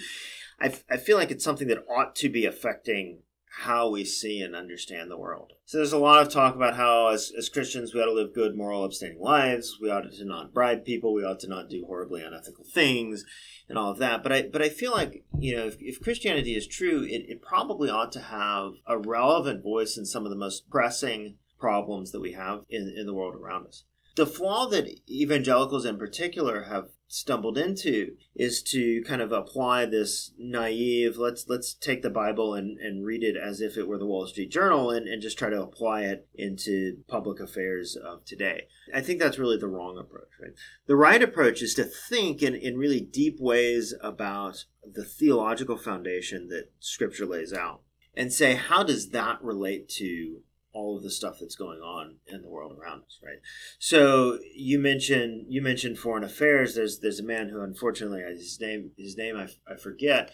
I, 0.61 0.75
I 0.91 0.97
feel 0.97 1.17
like 1.17 1.31
it's 1.31 1.45
something 1.45 1.69
that 1.69 1.85
ought 1.89 2.15
to 2.17 2.29
be 2.29 2.45
affecting 2.45 3.23
how 3.59 3.91
we 3.91 4.05
see 4.05 4.41
and 4.41 4.55
understand 4.55 5.11
the 5.11 5.19
world. 5.19 5.53
So 5.65 5.79
there's 5.79 5.93
a 5.93 5.99
lot 5.99 6.25
of 6.25 6.33
talk 6.33 6.55
about 6.55 6.77
how, 6.77 7.09
as, 7.09 7.33
as 7.37 7.49
Christians, 7.49 7.93
we 7.93 8.01
ought 8.01 8.07
to 8.07 8.13
live 8.13 8.35
good, 8.35 8.57
moral, 8.57 8.85
abstaining 8.85 9.21
lives. 9.21 9.77
We 9.83 9.91
ought 9.91 10.11
to 10.11 10.25
not 10.25 10.55
bribe 10.55 10.85
people. 10.85 11.13
We 11.13 11.25
ought 11.25 11.41
to 11.41 11.49
not 11.49 11.69
do 11.69 11.85
horribly 11.87 12.23
unethical 12.23 12.65
things, 12.73 13.25
and 13.69 13.77
all 13.77 13.91
of 13.91 13.99
that. 13.99 14.23
But 14.23 14.33
I, 14.33 14.43
but 14.43 14.63
I 14.63 14.69
feel 14.69 14.93
like 14.93 15.25
you 15.39 15.57
know, 15.57 15.67
if, 15.67 15.77
if 15.81 16.01
Christianity 16.01 16.55
is 16.55 16.67
true, 16.67 17.03
it, 17.03 17.25
it 17.29 17.43
probably 17.43 17.91
ought 17.91 18.13
to 18.13 18.21
have 18.21 18.73
a 18.87 18.99
relevant 18.99 19.65
voice 19.65 19.97
in 19.97 20.07
some 20.07 20.25
of 20.25 20.31
the 20.31 20.37
most 20.37 20.71
pressing 20.71 21.37
problems 21.59 22.13
that 22.13 22.21
we 22.21 22.33
have 22.33 22.61
in, 22.71 22.95
in 22.97 23.07
the 23.07 23.15
world 23.15 23.35
around 23.35 23.67
us. 23.67 23.85
The 24.17 24.27
flaw 24.27 24.67
that 24.69 24.89
evangelicals 25.09 25.85
in 25.85 25.99
particular 25.99 26.65
have 26.65 26.89
stumbled 27.11 27.59
into 27.59 28.15
is 28.37 28.63
to 28.63 29.03
kind 29.03 29.21
of 29.21 29.33
apply 29.33 29.85
this 29.85 30.31
naive 30.39 31.17
let's 31.17 31.45
let's 31.49 31.75
take 31.75 32.03
the 32.03 32.11
bible 32.11 32.55
and, 32.55 32.79
and 32.79 33.05
read 33.05 33.25
it 33.25 33.37
as 33.37 33.61
if 33.61 33.77
it 33.77 33.89
were 33.89 33.99
the 33.99 34.07
wall 34.07 34.29
street 34.29 34.49
journal 34.49 34.93
and, 34.93 35.09
and 35.09 35.21
just 35.21 35.37
try 35.37 35.51
to 35.51 35.61
apply 35.61 36.03
it 36.03 36.29
into 36.37 36.99
public 37.09 37.41
affairs 37.41 37.97
of 37.97 38.25
today. 38.25 38.63
I 38.95 39.01
think 39.01 39.19
that's 39.19 39.41
really 39.41 39.57
the 39.57 39.67
wrong 39.67 39.99
approach 39.99 40.29
right? 40.41 40.53
The 40.87 40.95
right 40.95 41.21
approach 41.21 41.63
is 41.63 41.75
to 41.75 41.85
think 41.85 42.43
in, 42.43 42.55
in 42.55 42.79
really 42.79 43.01
deep 43.01 43.39
ways 43.41 43.93
about 44.01 44.65
the 44.85 45.05
theological 45.05 45.77
foundation 45.77 46.49
that 46.49 46.71
scripture 46.79 47.27
lays 47.27 47.53
out 47.53 47.83
and 48.15 48.33
say 48.33 48.55
how 48.55 48.85
does 48.85 49.11
that 49.11 49.43
relate 49.43 49.89
to 49.89 50.43
all 50.73 50.97
of 50.97 51.03
the 51.03 51.11
stuff 51.11 51.39
that's 51.41 51.57
going 51.57 51.81
on 51.81 52.17
in 52.27 52.43
the 52.43 52.49
world 52.49 52.77
around 52.79 53.03
us, 53.03 53.19
right? 53.23 53.41
So 53.79 54.39
you 54.55 54.79
mentioned 54.79 55.47
you 55.49 55.63
mentioned 55.63 55.99
foreign 55.99 56.25
affairs. 56.25 56.75
There's 56.75 57.01
there's 57.01 57.21
a 57.21 57.25
man 57.25 57.49
who 57.49 57.61
unfortunately 57.61 58.23
his 58.23 58.61
name 58.61 58.93
his 58.97 59.17
name 59.17 59.37
I, 59.37 59.49
I 59.71 59.77
forget 59.77 60.31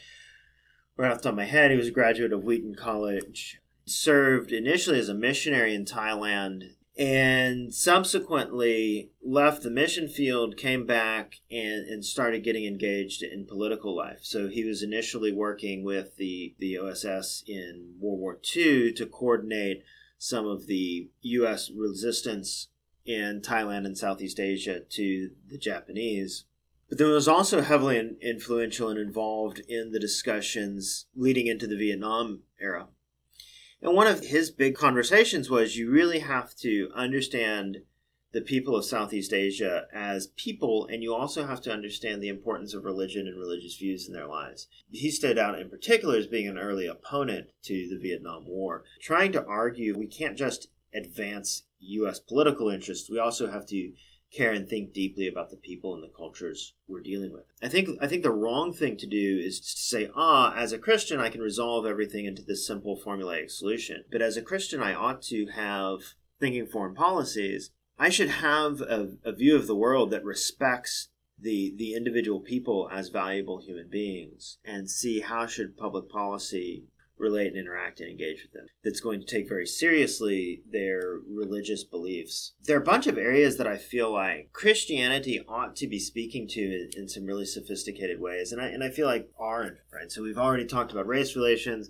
right 0.97 1.11
off 1.11 1.19
the 1.19 1.25
top 1.25 1.33
of 1.33 1.37
my 1.37 1.45
head. 1.45 1.71
He 1.71 1.77
was 1.77 1.89
a 1.89 1.93
graduate 1.93 2.33
of 2.33 2.45
Wheaton 2.45 2.75
College. 2.75 3.61
Served 3.89 4.51
initially 4.51 4.99
as 4.99 5.09
a 5.09 5.15
missionary 5.15 5.73
in 5.73 5.85
Thailand 5.85 6.71
and 6.99 7.75
subsequently 7.75 9.11
left 9.23 9.63
the 9.63 9.71
mission 9.71 10.09
field, 10.09 10.57
came 10.57 10.87
back, 10.87 11.37
and, 11.51 11.87
and 11.87 12.05
started 12.05 12.43
getting 12.43 12.65
engaged 12.65 13.23
in 13.23 13.47
political 13.47 13.95
life. 13.95 14.21
So 14.23 14.49
he 14.49 14.65
was 14.65 14.83
initially 14.83 15.31
working 15.31 15.85
with 15.85 16.17
the, 16.17 16.55
the 16.59 16.79
OSS 16.79 17.45
in 17.47 17.97
World 18.01 18.21
War 18.21 18.39
II 18.57 18.93
to 18.95 19.07
coordinate 19.07 19.83
some 20.19 20.47
of 20.47 20.67
the 20.67 21.11
U.S. 21.23 21.71
resistance 21.75 22.69
in 23.05 23.41
Thailand 23.41 23.87
and 23.87 23.97
Southeast 23.97 24.41
Asia 24.41 24.81
to 24.81 25.31
the 25.49 25.59
Japanese. 25.59 26.45
But 26.89 26.99
then 26.99 27.09
was 27.11 27.29
also 27.29 27.63
heavily 27.63 28.17
influential 28.23 28.89
and 28.89 28.99
involved 28.99 29.61
in 29.69 29.91
the 29.91 29.99
discussions 29.99 31.07
leading 31.15 31.47
into 31.47 31.67
the 31.67 31.77
Vietnam 31.77 32.43
era. 32.61 32.89
And 33.83 33.95
one 33.95 34.07
of 34.07 34.25
his 34.25 34.51
big 34.51 34.75
conversations 34.75 35.51
was 35.51 35.77
you 35.77 35.91
really 35.91 36.21
have 36.21 36.55
to 36.57 36.91
understand 36.95 37.79
the 38.37 38.43
people 38.43 38.77
of 38.77 38.85
Southeast 38.85 39.33
Asia 39.33 39.87
as 39.95 40.27
people, 40.37 40.87
and 40.93 41.03
you 41.03 41.15
also 41.15 41.47
have 41.47 41.63
to 41.63 41.73
understand 41.73 42.23
the 42.23 42.29
importance 42.29 42.75
of 42.75 42.85
religion 42.85 43.27
and 43.27 43.39
religious 43.39 43.79
views 43.79 44.07
in 44.07 44.13
their 44.13 44.27
lives. 44.27 44.69
He 44.91 45.11
stood 45.11 45.39
out 45.39 45.59
in 45.59 45.71
particular 45.71 46.19
as 46.19 46.27
being 46.27 46.47
an 46.47 46.59
early 46.59 46.87
opponent 46.87 47.47
to 47.63 47.89
the 47.89 47.99
Vietnam 47.99 48.47
War, 48.47 48.85
trying 49.01 49.33
to 49.33 49.47
argue 49.47 49.97
we 49.97 50.07
can't 50.07 50.37
just 50.37 50.69
advance 50.93 51.63
U.S. 51.79 52.19
political 52.19 52.69
interests, 52.69 53.09
we 53.09 53.19
also 53.19 53.51
have 53.51 53.67
to 53.69 53.93
care 54.31 54.53
and 54.53 54.69
think 54.69 54.93
deeply 54.93 55.27
about 55.27 55.49
the 55.49 55.57
people 55.57 55.95
and 55.95 56.03
the 56.03 56.13
cultures 56.15 56.75
we're 56.87 57.01
dealing 57.01 57.33
with. 57.33 57.45
I 57.63 57.69
think 57.69 57.89
I 58.03 58.07
think 58.07 58.23
the 58.23 58.31
wrong 58.31 58.71
thing 58.75 58.99
to 58.99 59.07
do 59.07 59.41
is 59.43 59.61
to 59.61 59.79
say, 59.79 60.11
ah, 60.15 60.55
as 60.55 60.75
a 60.75 60.79
Christian 60.79 61.21
I 61.21 61.31
can 61.31 61.41
resolve 61.41 61.87
everything 61.87 62.27
into 62.27 62.43
this 62.43 62.67
simple 62.67 63.01
formulaic 63.01 63.51
solution. 63.51 64.05
But 64.13 64.21
as 64.21 64.37
a 64.37 64.43
Christian 64.43 64.83
I 64.83 64.93
ought 64.93 65.23
to 65.23 65.47
have 65.55 66.01
thinking 66.39 66.67
foreign 66.67 66.95
policies 66.95 67.71
I 67.99 68.11
should 68.11 68.29
have 68.29 68.81
a, 68.81 69.13
a 69.25 69.33
view 69.33 69.57
of 69.57 69.67
the 69.67 69.77
world 69.77 70.11
that 70.11 70.25
respects 70.25 71.09
the 71.39 71.75
the 71.77 71.95
individual 71.95 72.41
people 72.41 72.89
as 72.91 73.11
valuable 73.11 73.61
human 73.61 73.89
beings 73.91 74.59
and 74.65 74.91
see 74.91 75.21
how 75.21 75.47
should 75.47 75.77
public 75.77 76.09
policy 76.09 76.85
relate 77.19 77.49
and 77.49 77.57
interact 77.57 78.01
and 78.01 78.11
engage 78.11 78.43
with 78.43 78.53
them. 78.53 78.67
That's 78.85 79.01
going 79.01 79.21
to 79.21 79.27
take 79.27 79.49
very 79.49 79.67
seriously 79.67 80.63
their 80.71 81.21
religious 81.27 81.83
beliefs. 81.83 82.53
There 82.65 82.77
are 82.77 82.83
a 82.83 82.85
bunch 82.85 83.07
of 83.07 83.17
areas 83.17 83.57
that 83.57 83.67
i 83.67 83.77
feel 83.77 84.13
like 84.13 84.53
christianity 84.53 85.41
ought 85.49 85.77
to 85.77 85.87
be 85.87 85.99
speaking 85.99 86.47
to 86.49 86.61
in, 86.61 86.91
in 86.97 87.09
some 87.09 87.25
really 87.25 87.47
sophisticated 87.47 88.21
ways 88.21 88.53
and 88.53 88.61
I, 88.61 88.67
and 88.67 88.85
I 88.85 88.91
feel 88.91 89.07
like 89.07 89.31
aren't 89.39 89.79
right 89.93 90.11
so 90.11 90.23
we've 90.23 90.39
already 90.39 90.67
talked 90.67 90.93
about 90.93 91.07
race 91.07 91.35
relations 91.35 91.89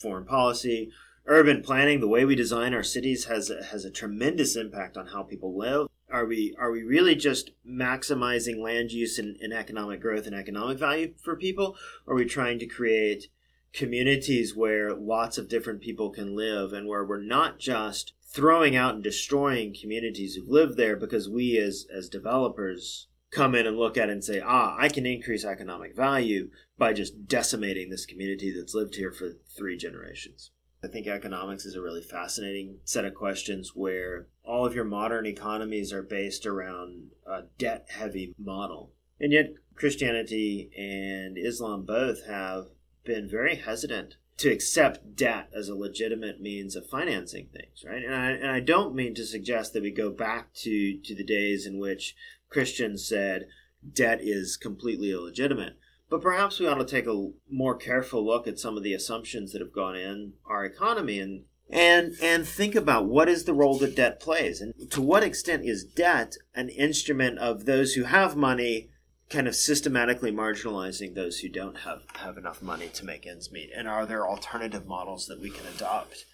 foreign 0.00 0.24
policy 0.24 0.90
urban 1.26 1.62
planning 1.62 2.00
the 2.00 2.08
way 2.08 2.24
we 2.24 2.34
design 2.34 2.74
our 2.74 2.82
cities 2.82 3.26
has 3.26 3.50
a, 3.50 3.64
has 3.64 3.84
a 3.84 3.90
tremendous 3.90 4.56
impact 4.56 4.96
on 4.96 5.08
how 5.08 5.22
people 5.22 5.56
live. 5.56 5.88
Are 6.10 6.26
we 6.26 6.56
are 6.58 6.72
we 6.72 6.82
really 6.82 7.14
just 7.14 7.52
maximizing 7.64 8.60
land 8.60 8.90
use 8.90 9.18
and, 9.18 9.36
and 9.40 9.52
economic 9.52 10.00
growth 10.00 10.26
and 10.26 10.34
economic 10.34 10.78
value 10.78 11.14
for 11.22 11.36
people? 11.36 11.76
Or 12.06 12.14
are 12.14 12.16
we 12.16 12.24
trying 12.24 12.58
to 12.58 12.66
create 12.66 13.28
communities 13.72 14.56
where 14.56 14.92
lots 14.92 15.38
of 15.38 15.48
different 15.48 15.80
people 15.80 16.10
can 16.10 16.34
live 16.34 16.72
and 16.72 16.88
where 16.88 17.04
we're 17.04 17.22
not 17.22 17.58
just 17.58 18.12
throwing 18.26 18.76
out 18.76 18.94
and 18.94 19.04
destroying 19.04 19.74
communities 19.78 20.34
who've 20.34 20.48
lived 20.48 20.76
there 20.76 20.96
because 20.96 21.28
we 21.28 21.56
as 21.58 21.86
as 21.94 22.08
developers 22.08 23.08
come 23.30 23.54
in 23.54 23.66
and 23.66 23.76
look 23.76 23.96
at 23.96 24.08
it 24.08 24.12
and 24.12 24.24
say 24.24 24.40
ah 24.44 24.76
i 24.78 24.88
can 24.88 25.06
increase 25.06 25.44
economic 25.44 25.94
value 25.94 26.50
by 26.78 26.92
just 26.92 27.26
decimating 27.26 27.90
this 27.90 28.06
community 28.06 28.52
that's 28.52 28.74
lived 28.74 28.96
here 28.96 29.12
for 29.12 29.32
three 29.56 29.76
generations 29.76 30.50
I 30.82 30.88
think 30.88 31.06
economics 31.06 31.66
is 31.66 31.74
a 31.74 31.82
really 31.82 32.02
fascinating 32.02 32.78
set 32.84 33.04
of 33.04 33.14
questions 33.14 33.72
where 33.74 34.28
all 34.42 34.64
of 34.64 34.74
your 34.74 34.84
modern 34.84 35.26
economies 35.26 35.92
are 35.92 36.02
based 36.02 36.46
around 36.46 37.10
a 37.26 37.42
debt 37.58 37.86
heavy 37.90 38.34
model. 38.38 38.92
And 39.20 39.32
yet, 39.32 39.52
Christianity 39.74 40.70
and 40.76 41.36
Islam 41.36 41.84
both 41.84 42.26
have 42.26 42.66
been 43.04 43.28
very 43.28 43.56
hesitant 43.56 44.16
to 44.38 44.50
accept 44.50 45.16
debt 45.16 45.50
as 45.54 45.68
a 45.68 45.74
legitimate 45.74 46.40
means 46.40 46.74
of 46.74 46.88
financing 46.88 47.48
things, 47.52 47.84
right? 47.84 48.02
And 48.02 48.14
I, 48.14 48.30
and 48.30 48.50
I 48.50 48.60
don't 48.60 48.94
mean 48.94 49.14
to 49.16 49.26
suggest 49.26 49.74
that 49.74 49.82
we 49.82 49.90
go 49.90 50.10
back 50.10 50.54
to, 50.62 50.98
to 50.98 51.14
the 51.14 51.24
days 51.24 51.66
in 51.66 51.78
which 51.78 52.16
Christians 52.48 53.06
said 53.06 53.48
debt 53.92 54.20
is 54.22 54.56
completely 54.56 55.12
illegitimate. 55.12 55.76
But 56.10 56.20
perhaps 56.20 56.58
we 56.58 56.66
ought 56.66 56.74
to 56.74 56.84
take 56.84 57.06
a 57.06 57.30
more 57.48 57.76
careful 57.76 58.26
look 58.26 58.46
at 58.46 58.58
some 58.58 58.76
of 58.76 58.82
the 58.82 58.94
assumptions 58.94 59.52
that 59.52 59.62
have 59.62 59.72
gone 59.72 59.96
in 59.96 60.34
our 60.44 60.64
economy 60.64 61.20
and 61.20 61.44
and 61.72 62.14
and 62.20 62.46
think 62.46 62.74
about 62.74 63.06
what 63.06 63.28
is 63.28 63.44
the 63.44 63.54
role 63.54 63.78
that 63.78 63.94
debt 63.94 64.18
plays 64.18 64.60
and 64.60 64.74
to 64.90 65.00
what 65.00 65.22
extent 65.22 65.64
is 65.64 65.84
debt 65.84 66.34
an 66.52 66.68
instrument 66.68 67.38
of 67.38 67.64
those 67.64 67.94
who 67.94 68.02
have 68.02 68.36
money 68.36 68.90
kind 69.30 69.46
of 69.46 69.54
systematically 69.54 70.32
marginalizing 70.32 71.14
those 71.14 71.38
who 71.38 71.48
don't 71.48 71.78
have, 71.78 72.02
have 72.16 72.36
enough 72.36 72.60
money 72.60 72.88
to 72.88 73.04
make 73.04 73.26
ends 73.26 73.50
meet? 73.50 73.70
And 73.74 73.88
are 73.88 74.04
there 74.04 74.28
alternative 74.28 74.86
models 74.86 75.26
that 75.26 75.40
we 75.40 75.50
can 75.50 75.66
adopt 75.74 76.24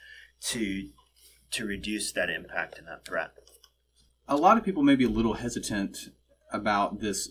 to 0.48 0.88
to 1.52 1.66
reduce 1.66 2.10
that 2.12 2.30
impact 2.30 2.78
and 2.78 2.88
that 2.88 3.04
threat? 3.04 3.32
A 4.26 4.36
lot 4.36 4.58
of 4.58 4.64
people 4.64 4.82
may 4.82 4.96
be 4.96 5.04
a 5.04 5.10
little 5.10 5.34
hesitant 5.34 5.98
about 6.50 7.00
this 7.00 7.30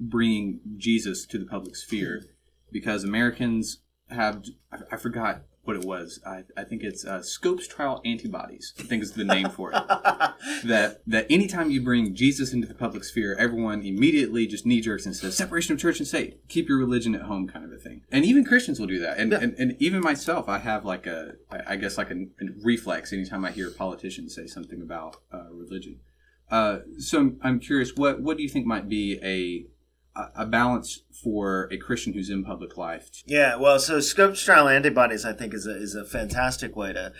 bringing 0.00 0.60
Jesus 0.76 1.26
to 1.26 1.38
the 1.38 1.46
public 1.46 1.76
sphere 1.76 2.24
because 2.70 3.04
Americans 3.04 3.82
have 4.08 4.44
I, 4.90 4.96
forgot 4.96 5.42
what 5.64 5.76
it 5.76 5.84
was. 5.84 6.20
I, 6.26 6.44
I 6.56 6.64
think 6.64 6.82
it's 6.82 7.04
uh, 7.04 7.22
Scopes 7.22 7.66
trial 7.66 8.00
antibodies. 8.04 8.74
I 8.78 8.82
think 8.82 9.02
is 9.02 9.12
the 9.12 9.24
name 9.24 9.48
for 9.48 9.70
it. 9.70 9.74
that 10.64 11.02
that 11.06 11.26
anytime 11.30 11.70
you 11.70 11.82
bring 11.82 12.14
Jesus 12.14 12.52
into 12.52 12.66
the 12.66 12.74
public 12.74 13.04
sphere, 13.04 13.36
everyone 13.38 13.82
immediately 13.82 14.46
just 14.46 14.66
knee 14.66 14.80
jerks 14.80 15.06
and 15.06 15.14
says 15.14 15.36
separation 15.36 15.74
of 15.74 15.80
church 15.80 15.98
and 15.98 16.08
state. 16.08 16.48
Keep 16.48 16.68
your 16.68 16.78
religion 16.78 17.14
at 17.14 17.22
home, 17.22 17.48
kind 17.48 17.64
of 17.64 17.72
a 17.72 17.78
thing. 17.78 18.02
And 18.10 18.24
even 18.24 18.44
Christians 18.44 18.80
will 18.80 18.88
do 18.88 18.98
that. 19.00 19.18
And 19.18 19.32
yeah. 19.32 19.38
and, 19.40 19.54
and, 19.58 19.76
even 19.78 20.00
myself, 20.00 20.48
I 20.48 20.58
have 20.58 20.84
like 20.84 21.06
a 21.06 21.34
I 21.66 21.76
guess 21.76 21.96
like 21.96 22.10
a, 22.10 22.14
a 22.14 22.46
reflex 22.62 23.12
anytime 23.12 23.44
I 23.44 23.52
hear 23.52 23.68
a 23.68 23.72
politician 23.72 24.28
say 24.28 24.46
something 24.46 24.82
about 24.82 25.16
uh, 25.32 25.50
religion. 25.52 26.00
Uh, 26.50 26.80
so 26.98 27.18
I'm, 27.18 27.40
I'm 27.42 27.60
curious, 27.60 27.92
what 27.96 28.20
what 28.20 28.36
do 28.36 28.42
you 28.42 28.48
think 28.48 28.66
might 28.66 28.88
be 28.88 29.18
a 29.22 29.71
a 30.14 30.46
balance 30.46 31.04
for 31.22 31.68
a 31.72 31.78
Christian 31.78 32.12
who's 32.12 32.30
in 32.30 32.44
public 32.44 32.76
life. 32.76 33.08
Yeah, 33.26 33.56
well, 33.56 33.78
so 33.78 34.00
Scopes 34.00 34.42
trial 34.42 34.68
antibodies, 34.68 35.24
I 35.24 35.32
think, 35.32 35.54
is 35.54 35.66
a, 35.66 35.74
is 35.74 35.94
a 35.94 36.04
fantastic 36.04 36.76
way 36.76 36.92
to 36.92 37.12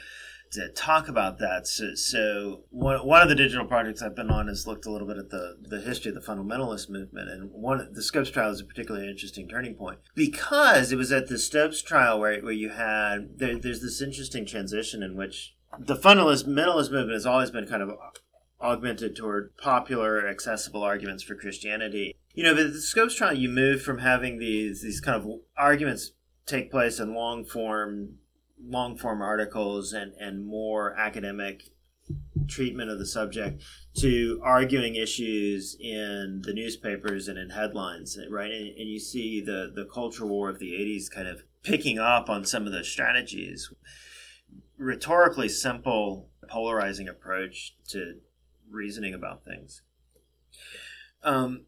to 0.53 0.69
talk 0.69 1.09
about 1.09 1.39
that. 1.39 1.67
So, 1.67 1.95
so 1.95 2.65
one, 2.69 2.99
one 3.07 3.23
of 3.23 3.29
the 3.29 3.35
digital 3.35 3.67
projects 3.67 4.03
I've 4.03 4.15
been 4.15 4.31
on 4.31 4.49
has 4.49 4.67
looked 4.67 4.85
a 4.85 4.91
little 4.91 5.09
bit 5.09 5.17
at 5.17 5.31
the, 5.31 5.57
the 5.63 5.81
history 5.81 6.11
of 6.11 6.15
the 6.15 6.21
fundamentalist 6.21 6.91
movement, 6.91 7.31
and 7.31 7.51
one 7.51 7.89
the 7.93 8.03
Scopes 8.03 8.31
trial 8.31 8.51
is 8.51 8.61
a 8.61 8.65
particularly 8.65 9.09
interesting 9.09 9.49
turning 9.49 9.75
point 9.75 9.99
because 10.15 10.93
it 10.93 10.97
was 10.97 11.11
at 11.11 11.29
the 11.29 11.39
Scopes 11.39 11.83
trial 11.83 12.21
where 12.21 12.41
where 12.43 12.53
you 12.53 12.69
had 12.69 13.39
there, 13.39 13.59
there's 13.59 13.81
this 13.81 14.03
interesting 14.03 14.45
transition 14.45 15.03
in 15.03 15.17
which 15.17 15.57
the 15.79 15.97
fundamentalist 15.97 16.89
movement 16.89 17.13
has 17.13 17.27
always 17.27 17.51
been 17.51 17.67
kind 17.67 17.83
of 17.83 17.91
augmented 18.63 19.17
toward 19.17 19.57
popular, 19.57 20.29
accessible 20.29 20.83
arguments 20.83 21.23
for 21.23 21.35
Christianity. 21.35 22.17
You 22.35 22.45
know, 22.45 22.55
the 22.55 22.81
Scopes 22.81 23.15
trial, 23.15 23.35
you 23.35 23.49
move 23.49 23.83
from 23.83 23.99
having 23.99 24.39
these 24.39 24.83
these 24.83 25.01
kind 25.01 25.17
of 25.21 25.29
arguments 25.57 26.13
take 26.47 26.71
place 26.71 26.99
in 26.99 27.15
long 27.15 27.45
form, 27.45 28.19
long 28.63 28.97
form 28.97 29.21
articles 29.21 29.93
and 29.93 30.13
and 30.15 30.47
more 30.47 30.95
academic 30.95 31.73
treatment 32.49 32.91
of 32.91 32.99
the 32.99 33.07
subject 33.07 33.63
to 33.97 34.41
arguing 34.43 34.97
issues 34.97 35.77
in 35.81 36.43
the 36.45 36.53
newspapers 36.53 37.29
and 37.29 37.39
in 37.39 37.51
headlines, 37.51 38.19
right? 38.31 38.51
And, 38.51 38.69
and 38.69 38.89
you 38.89 38.99
see 38.99 39.41
the 39.41 39.71
the 39.75 39.85
culture 39.85 40.27
war 40.27 40.49
of 40.49 40.59
the 40.59 40.73
'80s 40.73 41.11
kind 41.11 41.29
of 41.29 41.43
picking 41.63 41.99
up 41.99 42.29
on 42.29 42.45
some 42.45 42.67
of 42.67 42.73
those 42.73 42.89
strategies. 42.89 43.73
Rhetorically 44.79 45.49
simple, 45.49 46.29
polarizing 46.49 47.09
approach 47.09 47.77
to 47.89 48.17
reasoning 48.73 49.15
about 49.15 49.45
things. 49.45 49.83
Um, 51.23 51.67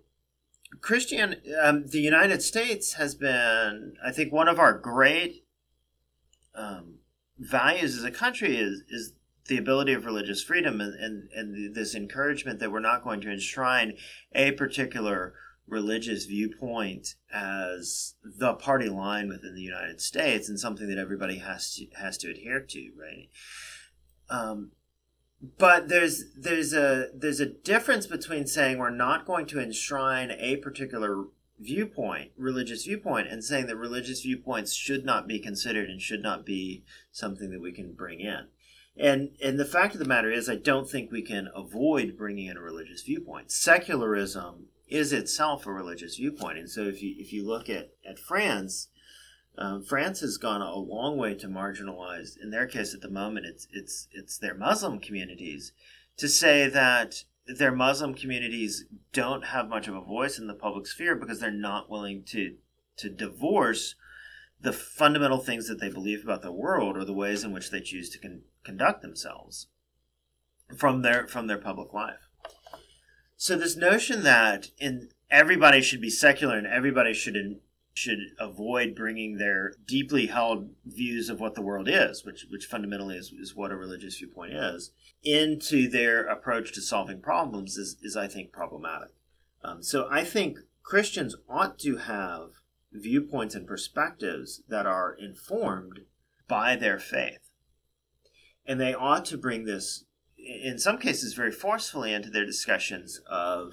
Christian, 0.80 1.36
um, 1.62 1.86
the 1.86 2.00
United 2.00 2.42
States 2.42 2.94
has 2.94 3.14
been, 3.14 3.94
I 4.04 4.10
think, 4.10 4.32
one 4.32 4.48
of 4.48 4.58
our 4.58 4.72
great 4.72 5.44
um, 6.54 6.96
values 7.38 7.96
as 7.96 8.04
a 8.04 8.10
country 8.10 8.56
is 8.56 8.82
is 8.88 9.12
the 9.46 9.58
ability 9.58 9.92
of 9.92 10.06
religious 10.06 10.42
freedom 10.42 10.80
and, 10.80 10.94
and, 10.94 11.28
and 11.32 11.74
this 11.74 11.94
encouragement 11.94 12.60
that 12.60 12.72
we're 12.72 12.80
not 12.80 13.04
going 13.04 13.20
to 13.20 13.30
enshrine 13.30 13.94
a 14.34 14.52
particular 14.52 15.34
religious 15.66 16.24
viewpoint 16.24 17.14
as 17.32 18.14
the 18.24 18.54
party 18.54 18.88
line 18.88 19.28
within 19.28 19.54
the 19.54 19.62
United 19.62 20.00
States 20.00 20.48
and 20.48 20.58
something 20.58 20.88
that 20.88 20.98
everybody 20.98 21.38
has 21.38 21.74
to 21.74 21.86
has 21.96 22.16
to 22.18 22.30
adhere 22.30 22.60
to, 22.60 22.90
right? 22.98 23.28
Um, 24.30 24.72
but 25.58 25.88
there's 25.88 26.24
there's 26.36 26.72
a 26.72 27.08
there's 27.14 27.40
a 27.40 27.46
difference 27.46 28.06
between 28.06 28.46
saying 28.46 28.78
we're 28.78 28.90
not 28.90 29.26
going 29.26 29.46
to 29.46 29.60
enshrine 29.60 30.30
a 30.30 30.56
particular 30.56 31.24
viewpoint 31.58 32.32
religious 32.36 32.84
viewpoint 32.84 33.28
and 33.28 33.44
saying 33.44 33.66
that 33.66 33.76
religious 33.76 34.22
viewpoints 34.22 34.74
should 34.74 35.04
not 35.04 35.26
be 35.28 35.38
considered 35.38 35.88
and 35.88 36.00
should 36.00 36.22
not 36.22 36.44
be 36.44 36.84
something 37.12 37.50
that 37.50 37.60
we 37.60 37.72
can 37.72 37.92
bring 37.92 38.20
in. 38.20 38.46
And 38.96 39.30
and 39.42 39.58
the 39.58 39.64
fact 39.64 39.94
of 39.94 39.98
the 39.98 40.06
matter 40.06 40.30
is 40.30 40.48
i 40.48 40.56
don't 40.56 40.88
think 40.88 41.10
we 41.10 41.22
can 41.22 41.48
avoid 41.54 42.16
bringing 42.16 42.46
in 42.46 42.56
a 42.56 42.62
religious 42.62 43.02
viewpoint. 43.02 43.50
Secularism 43.50 44.66
is 44.88 45.12
itself 45.12 45.66
a 45.66 45.72
religious 45.72 46.16
viewpoint. 46.16 46.58
And 46.58 46.70
so 46.70 46.82
if 46.82 47.02
you 47.02 47.14
if 47.18 47.32
you 47.32 47.46
look 47.46 47.68
at 47.68 47.90
at 48.08 48.18
france 48.18 48.88
um, 49.56 49.82
France 49.82 50.20
has 50.20 50.36
gone 50.36 50.62
a 50.62 50.74
long 50.74 51.16
way 51.16 51.34
to 51.34 51.46
marginalize. 51.46 52.36
In 52.40 52.50
their 52.50 52.66
case, 52.66 52.94
at 52.94 53.00
the 53.00 53.10
moment, 53.10 53.46
it's 53.46 53.68
it's 53.72 54.08
it's 54.12 54.38
their 54.38 54.54
Muslim 54.54 54.98
communities 54.98 55.72
to 56.16 56.28
say 56.28 56.68
that 56.68 57.24
their 57.46 57.72
Muslim 57.72 58.14
communities 58.14 58.86
don't 59.12 59.46
have 59.46 59.68
much 59.68 59.86
of 59.86 59.94
a 59.94 60.00
voice 60.00 60.38
in 60.38 60.46
the 60.46 60.54
public 60.54 60.86
sphere 60.86 61.14
because 61.14 61.40
they're 61.40 61.50
not 61.50 61.90
willing 61.90 62.24
to 62.24 62.56
to 62.96 63.08
divorce 63.08 63.94
the 64.60 64.72
fundamental 64.72 65.38
things 65.38 65.68
that 65.68 65.80
they 65.80 65.90
believe 65.90 66.24
about 66.24 66.42
the 66.42 66.52
world 66.52 66.96
or 66.96 67.04
the 67.04 67.12
ways 67.12 67.44
in 67.44 67.52
which 67.52 67.70
they 67.70 67.80
choose 67.80 68.08
to 68.10 68.18
con- 68.18 68.42
conduct 68.64 69.02
themselves 69.02 69.68
from 70.76 71.02
their 71.02 71.28
from 71.28 71.46
their 71.46 71.58
public 71.58 71.92
life. 71.92 72.28
So 73.36 73.56
this 73.56 73.76
notion 73.76 74.22
that 74.22 74.68
in 74.78 75.10
everybody 75.30 75.82
should 75.82 76.00
be 76.00 76.10
secular 76.10 76.56
and 76.56 76.66
everybody 76.66 77.12
should 77.12 77.36
in, 77.36 77.60
should 77.94 78.18
avoid 78.38 78.94
bringing 78.94 79.38
their 79.38 79.72
deeply 79.86 80.26
held 80.26 80.70
views 80.84 81.28
of 81.28 81.40
what 81.40 81.54
the 81.54 81.62
world 81.62 81.88
is, 81.88 82.24
which, 82.24 82.46
which 82.50 82.66
fundamentally 82.66 83.16
is, 83.16 83.32
is 83.32 83.54
what 83.54 83.70
a 83.70 83.76
religious 83.76 84.18
viewpoint 84.18 84.52
is, 84.52 84.90
into 85.22 85.88
their 85.88 86.26
approach 86.26 86.72
to 86.72 86.82
solving 86.82 87.20
problems 87.20 87.76
is, 87.76 87.96
is 88.02 88.16
I 88.16 88.26
think, 88.26 88.52
problematic. 88.52 89.10
Um, 89.62 89.82
so 89.82 90.08
I 90.10 90.24
think 90.24 90.58
Christians 90.82 91.36
ought 91.48 91.78
to 91.80 91.98
have 91.98 92.50
viewpoints 92.92 93.54
and 93.54 93.66
perspectives 93.66 94.62
that 94.68 94.86
are 94.86 95.14
informed 95.14 96.00
by 96.48 96.76
their 96.76 96.98
faith. 96.98 97.50
And 98.66 98.80
they 98.80 98.92
ought 98.94 99.24
to 99.26 99.38
bring 99.38 99.64
this 99.64 100.04
in 100.44 100.78
some 100.78 100.98
cases, 100.98 101.34
very 101.34 101.50
forcefully 101.50 102.12
into 102.12 102.30
their 102.30 102.44
discussions 102.44 103.20
of 103.26 103.72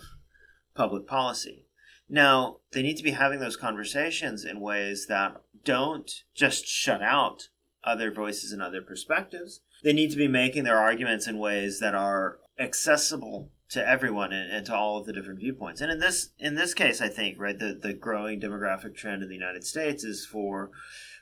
public 0.73 1.05
policy. 1.05 1.65
Now, 2.11 2.57
they 2.73 2.81
need 2.83 2.97
to 2.97 3.03
be 3.03 3.11
having 3.11 3.39
those 3.39 3.55
conversations 3.55 4.43
in 4.43 4.59
ways 4.59 5.07
that 5.07 5.41
don't 5.63 6.11
just 6.35 6.67
shut 6.67 7.01
out 7.01 7.47
other 7.85 8.11
voices 8.11 8.51
and 8.51 8.61
other 8.61 8.81
perspectives. 8.81 9.61
They 9.81 9.93
need 9.93 10.11
to 10.11 10.17
be 10.17 10.27
making 10.27 10.65
their 10.65 10.77
arguments 10.77 11.25
in 11.25 11.39
ways 11.39 11.79
that 11.79 11.95
are 11.95 12.39
accessible 12.59 13.49
to 13.69 13.87
everyone 13.87 14.33
and, 14.33 14.51
and, 14.51 14.65
to 14.65 14.75
all 14.75 14.99
of 14.99 15.05
the 15.05 15.13
different 15.13 15.39
viewpoints. 15.39 15.79
And 15.79 15.89
in 15.89 15.99
this 15.99 16.31
in 16.37 16.55
this 16.55 16.73
case, 16.73 16.99
I 16.99 17.07
think 17.07 17.39
right 17.39 17.57
the 17.57 17.79
the 17.81 17.93
growing 17.93 18.41
demographic 18.41 18.93
trend 18.93 19.23
in 19.23 19.29
the 19.29 19.35
United 19.35 19.63
States 19.63 20.03
is 20.03 20.25
for 20.25 20.69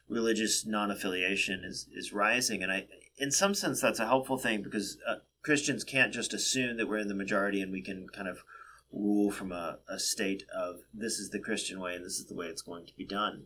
religious 0.09 0.65
non-affiliation 0.65 1.63
is 1.63 1.87
is 1.93 2.11
rising, 2.11 2.63
and 2.63 2.71
I 2.71 2.87
in 3.19 3.29
some 3.29 3.53
sense 3.53 3.79
that's 3.79 3.99
a 3.99 4.07
helpful 4.07 4.39
thing 4.39 4.63
because 4.63 4.97
uh, 5.07 5.17
Christians 5.43 5.83
can't 5.83 6.11
just 6.11 6.33
assume 6.33 6.77
that 6.77 6.89
we're 6.89 6.97
in 6.97 7.07
the 7.07 7.13
majority 7.13 7.61
and 7.61 7.71
we 7.71 7.83
can 7.83 8.07
kind 8.09 8.27
of 8.27 8.39
rule 8.91 9.31
from 9.31 9.51
a, 9.51 9.79
a 9.87 9.99
state 9.99 10.43
of 10.55 10.81
this 10.93 11.19
is 11.19 11.29
the 11.29 11.39
Christian 11.39 11.79
way 11.79 11.95
and 11.95 12.05
this 12.05 12.17
is 12.17 12.25
the 12.25 12.35
way 12.35 12.47
it's 12.47 12.61
going 12.61 12.85
to 12.85 12.95
be 12.95 13.05
done. 13.05 13.43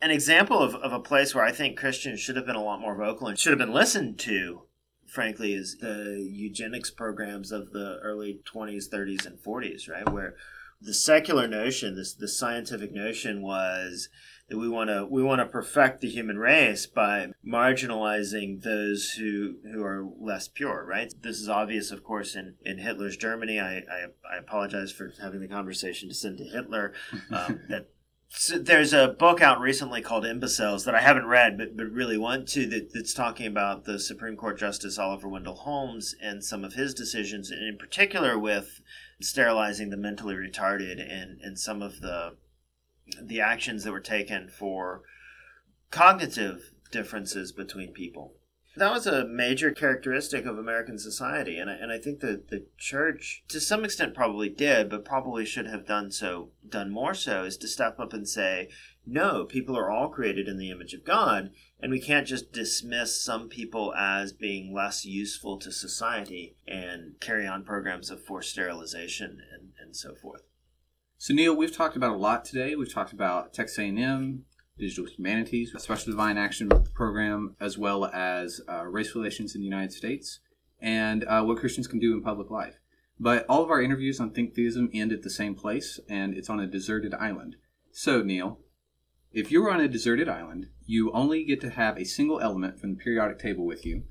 An 0.00 0.10
example 0.10 0.58
of, 0.58 0.74
of 0.74 0.92
a 0.92 1.00
place 1.00 1.34
where 1.34 1.44
I 1.44 1.52
think 1.52 1.78
Christians 1.78 2.20
should 2.20 2.36
have 2.36 2.46
been 2.46 2.56
a 2.56 2.62
lot 2.62 2.80
more 2.80 2.96
vocal 2.96 3.26
and 3.26 3.38
should 3.38 3.52
have 3.52 3.58
been 3.58 3.72
listened 3.72 4.18
to, 4.20 4.62
frankly, 5.06 5.54
is 5.54 5.78
the 5.78 6.28
eugenics 6.30 6.90
programs 6.90 7.52
of 7.52 7.72
the 7.72 7.98
early 8.02 8.40
20s, 8.44 8.88
30s, 8.90 9.24
and 9.24 9.38
40s, 9.38 9.88
right? 9.88 10.08
Where 10.10 10.34
the 10.80 10.92
secular 10.92 11.48
notion, 11.48 11.96
this 11.96 12.12
the 12.12 12.28
scientific 12.28 12.92
notion 12.92 13.40
was 13.40 14.10
that 14.48 14.58
we 14.58 14.68
want 14.68 14.90
to 14.90 15.06
we 15.06 15.22
want 15.22 15.40
to 15.40 15.46
perfect 15.46 16.00
the 16.00 16.08
human 16.08 16.38
race 16.38 16.86
by 16.86 17.28
marginalizing 17.46 18.62
those 18.62 19.12
who 19.12 19.56
who 19.72 19.82
are 19.84 20.06
less 20.20 20.48
pure 20.48 20.84
right? 20.84 21.12
This 21.22 21.40
is 21.40 21.48
obvious 21.48 21.90
of 21.90 22.04
course 22.04 22.34
in 22.34 22.54
in 22.64 22.78
hitler's 22.78 23.16
germany. 23.16 23.58
I 23.58 23.78
i, 23.78 24.06
I 24.32 24.36
apologize 24.38 24.92
for 24.92 25.12
having 25.20 25.40
the 25.40 25.48
conversation 25.48 26.08
to 26.08 26.14
send 26.14 26.38
to 26.38 26.44
hitler. 26.44 26.92
Um, 27.30 27.60
that 27.68 27.88
so 28.36 28.58
there's 28.58 28.92
a 28.92 29.08
book 29.08 29.40
out 29.40 29.60
recently 29.60 30.02
called 30.02 30.26
Imbeciles 30.26 30.84
that 30.84 30.94
I 30.94 31.00
haven't 31.00 31.26
read, 31.26 31.56
but, 31.56 31.76
but 31.76 31.90
really 31.90 32.18
want 32.18 32.48
to, 32.48 32.66
that, 32.66 32.92
that's 32.92 33.14
talking 33.14 33.46
about 33.46 33.84
the 33.84 33.98
Supreme 33.98 34.36
Court 34.36 34.58
Justice 34.58 34.98
Oliver 34.98 35.28
Wendell 35.28 35.54
Holmes 35.54 36.16
and 36.20 36.42
some 36.42 36.64
of 36.64 36.74
his 36.74 36.94
decisions, 36.94 37.50
and 37.50 37.62
in 37.62 37.78
particular 37.78 38.36
with 38.36 38.80
sterilizing 39.20 39.90
the 39.90 39.96
mentally 39.96 40.34
retarded 40.34 41.00
and, 41.00 41.40
and 41.42 41.58
some 41.58 41.80
of 41.80 42.00
the 42.00 42.36
the 43.20 43.40
actions 43.40 43.84
that 43.84 43.92
were 43.92 44.00
taken 44.00 44.48
for 44.48 45.02
cognitive 45.90 46.72
differences 46.90 47.52
between 47.52 47.92
people. 47.92 48.34
That 48.76 48.92
was 48.92 49.06
a 49.06 49.24
major 49.24 49.70
characteristic 49.70 50.46
of 50.46 50.58
American 50.58 50.98
society, 50.98 51.58
and 51.58 51.70
I, 51.70 51.74
and 51.74 51.92
I 51.92 51.98
think 51.98 52.18
that 52.20 52.48
the 52.48 52.66
church, 52.76 53.44
to 53.46 53.60
some 53.60 53.84
extent, 53.84 54.14
probably 54.14 54.48
did, 54.48 54.90
but 54.90 55.04
probably 55.04 55.44
should 55.44 55.68
have 55.68 55.86
done 55.86 56.10
so, 56.10 56.50
done 56.68 56.90
more 56.90 57.14
so, 57.14 57.44
is 57.44 57.56
to 57.58 57.68
step 57.68 58.00
up 58.00 58.12
and 58.12 58.28
say, 58.28 58.70
no, 59.06 59.44
people 59.44 59.78
are 59.78 59.90
all 59.90 60.08
created 60.08 60.48
in 60.48 60.58
the 60.58 60.72
image 60.72 60.92
of 60.92 61.04
God, 61.04 61.52
and 61.78 61.92
we 61.92 62.00
can't 62.00 62.26
just 62.26 62.52
dismiss 62.52 63.22
some 63.22 63.48
people 63.48 63.94
as 63.94 64.32
being 64.32 64.74
less 64.74 65.04
useful 65.04 65.56
to 65.58 65.70
society 65.70 66.56
and 66.66 67.20
carry 67.20 67.46
on 67.46 67.62
programs 67.62 68.10
of 68.10 68.24
forced 68.24 68.50
sterilization 68.50 69.40
and, 69.52 69.70
and 69.80 69.94
so 69.94 70.16
forth. 70.16 70.42
So 71.24 71.32
Neil, 71.32 71.56
we've 71.56 71.74
talked 71.74 71.96
about 71.96 72.12
a 72.12 72.18
lot 72.18 72.44
today. 72.44 72.76
We've 72.76 72.92
talked 72.92 73.14
about 73.14 73.54
Texas 73.54 73.78
A&M, 73.78 74.44
digital 74.78 75.06
humanities, 75.06 75.72
special 75.78 76.12
divine 76.12 76.36
action 76.36 76.68
program, 76.92 77.56
as 77.58 77.78
well 77.78 78.04
as 78.04 78.60
uh, 78.68 78.84
race 78.84 79.14
relations 79.14 79.54
in 79.54 79.62
the 79.62 79.66
United 79.66 79.94
States, 79.94 80.40
and 80.82 81.24
uh, 81.24 81.42
what 81.42 81.56
Christians 81.56 81.86
can 81.86 81.98
do 81.98 82.12
in 82.12 82.20
public 82.20 82.50
life. 82.50 82.74
But 83.18 83.46
all 83.48 83.62
of 83.62 83.70
our 83.70 83.80
interviews 83.80 84.20
on 84.20 84.32
Think 84.32 84.54
Theism 84.54 84.90
end 84.92 85.12
at 85.12 85.22
the 85.22 85.30
same 85.30 85.54
place, 85.54 85.98
and 86.10 86.34
it's 86.34 86.50
on 86.50 86.60
a 86.60 86.66
deserted 86.66 87.14
island. 87.14 87.56
So 87.90 88.20
Neil, 88.22 88.58
if 89.32 89.50
you 89.50 89.62
were 89.62 89.72
on 89.72 89.80
a 89.80 89.88
deserted 89.88 90.28
island, 90.28 90.66
you 90.84 91.10
only 91.12 91.42
get 91.42 91.58
to 91.62 91.70
have 91.70 91.96
a 91.96 92.04
single 92.04 92.38
element 92.38 92.78
from 92.78 92.90
the 92.90 93.02
periodic 93.02 93.38
table 93.38 93.64
with 93.64 93.86
you. 93.86 94.02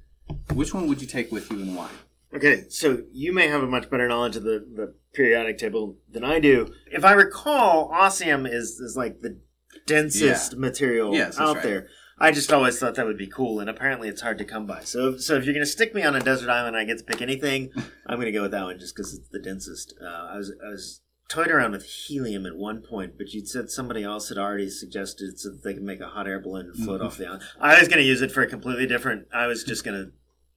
Which 0.51 0.73
one 0.73 0.87
would 0.87 0.99
you 0.99 1.07
take 1.07 1.31
with 1.31 1.51
you 1.51 1.61
and 1.61 1.75
why? 1.75 1.91
Okay, 2.35 2.65
so 2.69 3.03
you 3.11 3.31
may 3.33 3.47
have 3.47 3.61
a 3.61 3.67
much 3.67 3.89
better 3.89 4.07
knowledge 4.07 4.35
of 4.35 4.43
the, 4.43 4.65
the 4.75 4.95
periodic 5.13 5.57
table 5.57 5.97
than 6.11 6.23
I 6.23 6.39
do. 6.39 6.73
If 6.91 7.05
I 7.05 7.13
recall, 7.13 7.89
osmium 7.93 8.45
is, 8.45 8.79
is 8.79 8.97
like 8.97 9.21
the 9.21 9.39
densest 9.85 10.53
yeah. 10.53 10.59
material 10.59 11.13
yes, 11.13 11.39
out 11.39 11.57
right. 11.57 11.63
there. 11.63 11.87
I 12.17 12.31
just 12.31 12.53
always 12.53 12.79
thought 12.79 12.95
that 12.95 13.05
would 13.05 13.17
be 13.17 13.27
cool, 13.27 13.59
and 13.59 13.69
apparently 13.69 14.07
it's 14.07 14.21
hard 14.21 14.37
to 14.37 14.45
come 14.45 14.65
by. 14.65 14.81
So, 14.81 15.17
so 15.17 15.35
if 15.35 15.45
you're 15.45 15.53
going 15.53 15.65
to 15.65 15.71
stick 15.71 15.93
me 15.93 16.03
on 16.03 16.15
a 16.15 16.19
desert 16.19 16.49
island, 16.49 16.75
and 16.75 16.77
I 16.77 16.85
get 16.85 16.99
to 16.99 17.03
pick 17.03 17.21
anything. 17.21 17.71
I'm 18.07 18.17
going 18.17 18.25
to 18.25 18.31
go 18.31 18.43
with 18.43 18.51
that 18.51 18.63
one 18.63 18.79
just 18.79 18.95
because 18.95 19.13
it's 19.13 19.29
the 19.29 19.39
densest. 19.39 19.93
Uh, 20.01 20.29
I 20.31 20.37
was 20.37 20.51
I 20.65 20.69
was 20.69 21.01
toyed 21.29 21.49
around 21.49 21.71
with 21.71 21.85
helium 21.85 22.45
at 22.45 22.55
one 22.55 22.81
point, 22.81 23.17
but 23.17 23.33
you'd 23.33 23.47
said 23.47 23.69
somebody 23.69 24.03
else 24.03 24.29
had 24.29 24.37
already 24.37 24.69
suggested 24.69 25.39
so 25.39 25.49
that 25.49 25.63
they 25.63 25.73
could 25.73 25.83
make 25.83 25.99
a 25.99 26.07
hot 26.07 26.27
air 26.27 26.39
balloon 26.39 26.73
float 26.73 26.99
mm-hmm. 26.99 27.07
off 27.07 27.17
the 27.17 27.25
island. 27.25 27.43
I 27.59 27.79
was 27.79 27.87
going 27.87 27.99
to 27.99 28.05
use 28.05 28.21
it 28.21 28.31
for 28.31 28.41
a 28.41 28.47
completely 28.47 28.85
different. 28.85 29.27
I 29.33 29.47
was 29.47 29.63
just 29.63 29.83
going 29.83 29.97
to 29.97 30.11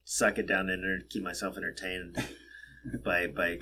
suck 0.09 0.37
it 0.37 0.47
down 0.47 0.69
and 0.69 1.03
keep 1.09 1.21
myself 1.21 1.57
entertained 1.57 2.15
by 3.03 3.27
by 3.27 3.59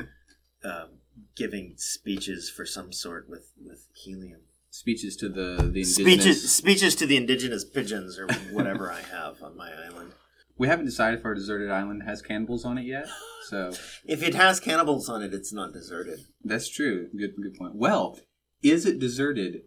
um, 0.64 1.00
giving 1.36 1.74
speeches 1.78 2.50
for 2.50 2.66
some 2.66 2.94
sort 2.94 3.28
with 3.28 3.52
with 3.62 3.88
helium. 3.94 4.42
Speeches 4.70 5.16
to 5.18 5.30
the 5.30 5.56
the 5.58 5.82
indigenous... 5.82 5.96
speeches 5.96 6.52
speeches 6.54 6.96
to 6.96 7.06
the 7.08 7.18
indigenous 7.18 7.66
pigeons 7.66 8.20
or 8.20 8.28
whatever 8.52 8.92
I 8.92 9.02
have 9.02 9.42
on 9.42 9.58
my 9.58 9.72
island. 9.72 10.12
We 10.58 10.68
haven't 10.68 10.86
decided 10.86 11.20
if 11.20 11.26
our 11.26 11.34
deserted 11.34 11.70
island 11.70 12.04
has 12.04 12.22
cannibals 12.22 12.64
on 12.64 12.78
it 12.78 12.86
yet. 12.86 13.08
So 13.48 13.74
if 14.06 14.22
it 14.22 14.36
has 14.36 14.60
cannibals 14.60 15.10
on 15.10 15.24
it, 15.24 15.34
it's 15.34 15.52
not 15.52 15.74
deserted. 15.74 16.20
That's 16.44 16.70
true. 16.70 17.10
Good 17.18 17.34
good 17.42 17.56
point. 17.58 17.76
Well, 17.76 18.20
is 18.62 18.86
it 18.86 19.00
deserted 19.00 19.64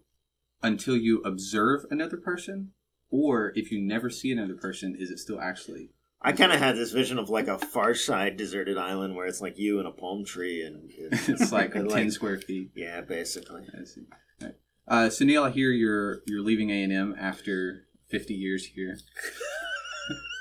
until 0.62 0.96
you 0.96 1.22
observe 1.22 1.82
another 1.90 2.16
person, 2.16 2.72
or 3.10 3.52
if 3.56 3.72
you 3.72 3.80
never 3.80 4.10
see 4.10 4.30
another 4.30 4.54
person, 4.54 4.96
is 4.98 5.10
it 5.10 5.18
still 5.18 5.40
actually 5.40 5.90
I 6.20 6.32
kind 6.32 6.52
of 6.52 6.58
had 6.58 6.76
this 6.76 6.90
vision 6.90 7.18
of 7.18 7.30
like 7.30 7.46
a 7.46 7.58
far 7.58 7.94
side 7.94 8.36
deserted 8.36 8.76
island 8.76 9.14
where 9.14 9.26
it's 9.26 9.40
like 9.40 9.56
you 9.58 9.78
and 9.78 9.86
a 9.86 9.92
palm 9.92 10.24
tree 10.24 10.62
and 10.62 10.90
it's, 10.98 11.28
it's 11.28 11.52
like 11.52 11.72
ten 11.74 11.88
like, 11.88 12.10
square 12.10 12.38
feet. 12.38 12.70
Yeah, 12.74 13.00
basically. 13.02 13.66
I 13.72 13.84
see. 13.84 14.02
Right. 14.42 14.54
Uh, 14.86 15.10
so 15.10 15.24
Neil, 15.24 15.44
I 15.44 15.50
hear 15.50 15.70
you're 15.70 16.22
you're 16.26 16.42
leaving 16.42 16.70
A 16.70 16.82
and 16.82 16.92
M 16.92 17.14
after 17.18 17.84
fifty 18.08 18.34
years 18.34 18.66
here. 18.66 18.98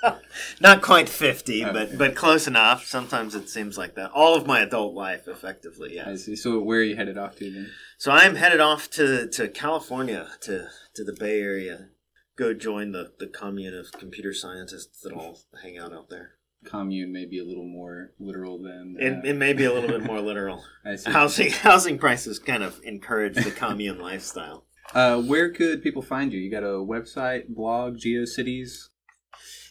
Not 0.61 0.81
quite 0.81 1.09
fifty, 1.09 1.63
okay. 1.63 1.73
but 1.73 1.97
but 1.97 2.15
close 2.15 2.47
enough. 2.47 2.85
Sometimes 2.85 3.35
it 3.35 3.49
seems 3.49 3.77
like 3.77 3.95
that. 3.95 4.11
All 4.11 4.35
of 4.35 4.47
my 4.47 4.61
adult 4.61 4.95
life, 4.95 5.27
effectively. 5.27 5.95
Yeah. 5.95 6.09
I 6.09 6.15
see. 6.15 6.35
So 6.35 6.59
where 6.59 6.79
are 6.79 6.83
you 6.83 6.95
headed 6.95 7.17
off 7.17 7.35
to 7.37 7.51
then? 7.51 7.69
So 7.97 8.11
I'm 8.11 8.35
headed 8.35 8.61
off 8.61 8.89
to 8.91 9.27
to 9.27 9.47
California 9.47 10.27
to 10.41 10.69
to 10.95 11.03
the 11.03 11.13
Bay 11.13 11.41
Area 11.41 11.89
go 12.38 12.54
join 12.54 12.91
the, 12.91 13.12
the 13.19 13.28
commune 13.28 13.73
of 13.73 13.91
computer 13.91 14.34
scientists 14.34 15.02
that 15.02 15.12
all 15.12 15.39
hang 15.62 15.78
out 15.78 15.91
out 15.91 16.10
there. 16.10 16.32
Commune 16.65 17.12
may 17.12 17.26
be 17.26 17.39
a 17.39 17.45
little 17.45 17.67
more 17.67 18.12
literal 18.19 18.62
than 18.62 18.95
uh... 19.00 19.06
it, 19.06 19.30
it 19.30 19.36
may 19.36 19.54
be 19.54 19.65
a 19.65 19.73
little 19.73 19.89
bit 19.89 20.04
more 20.04 20.21
literal. 20.21 20.63
I 20.86 20.95
see. 20.95 21.12
Housing 21.12 21.52
housing 21.52 21.97
prices 21.97 22.39
kind 22.39 22.63
of 22.63 22.80
encourage 22.84 23.36
the 23.36 23.52
commune 23.52 24.00
lifestyle. 24.00 24.65
Uh, 24.93 25.21
where 25.21 25.52
could 25.52 25.84
people 25.84 26.02
find 26.02 26.32
you? 26.32 26.39
You 26.39 26.50
got 26.50 26.63
a 26.63 26.78
website, 26.78 27.50
blog, 27.50 27.97
GeoCities? 27.97 28.88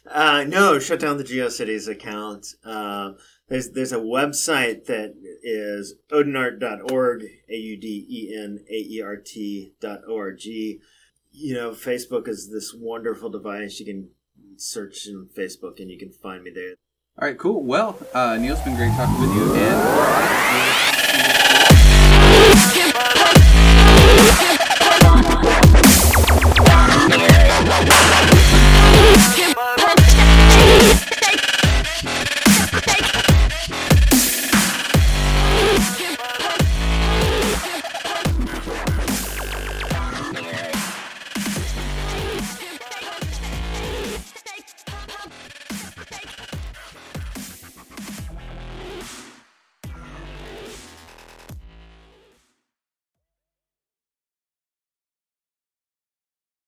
Uh, 0.06 0.44
no, 0.46 0.78
shut 0.78 1.00
down 1.00 1.16
the 1.16 1.24
GeoCities 1.24 1.88
account. 1.88 2.46
Uh, 2.64 3.12
there's 3.48 3.70
there's 3.70 3.92
a 3.92 3.98
website 3.98 4.84
that 4.86 5.14
is 5.42 5.94
audenaert.org, 6.10 7.22
a 7.48 7.56
u 7.56 7.80
d 7.80 8.06
e 8.08 8.36
n 8.36 8.64
a 8.68 8.74
e 8.74 9.02
r 9.02 9.16
t 9.16 9.74
dot 9.80 10.00
o 10.08 10.18
r 10.18 10.32
g 10.32 10.80
you 11.36 11.54
know, 11.54 11.70
Facebook 11.72 12.28
is 12.28 12.50
this 12.50 12.74
wonderful 12.74 13.28
device. 13.28 13.78
You 13.78 13.86
can 13.86 14.08
search 14.56 15.06
in 15.06 15.28
Facebook 15.36 15.78
and 15.78 15.90
you 15.90 15.98
can 15.98 16.10
find 16.10 16.42
me 16.42 16.50
there. 16.54 16.74
All 17.18 17.28
right, 17.28 17.38
cool. 17.38 17.62
Well, 17.62 17.98
uh, 18.14 18.36
Neil's 18.36 18.60
been 18.60 18.76
great 18.76 18.92
talking 18.92 19.20
with 19.20 19.34
you, 19.34 19.54
and 19.54 20.85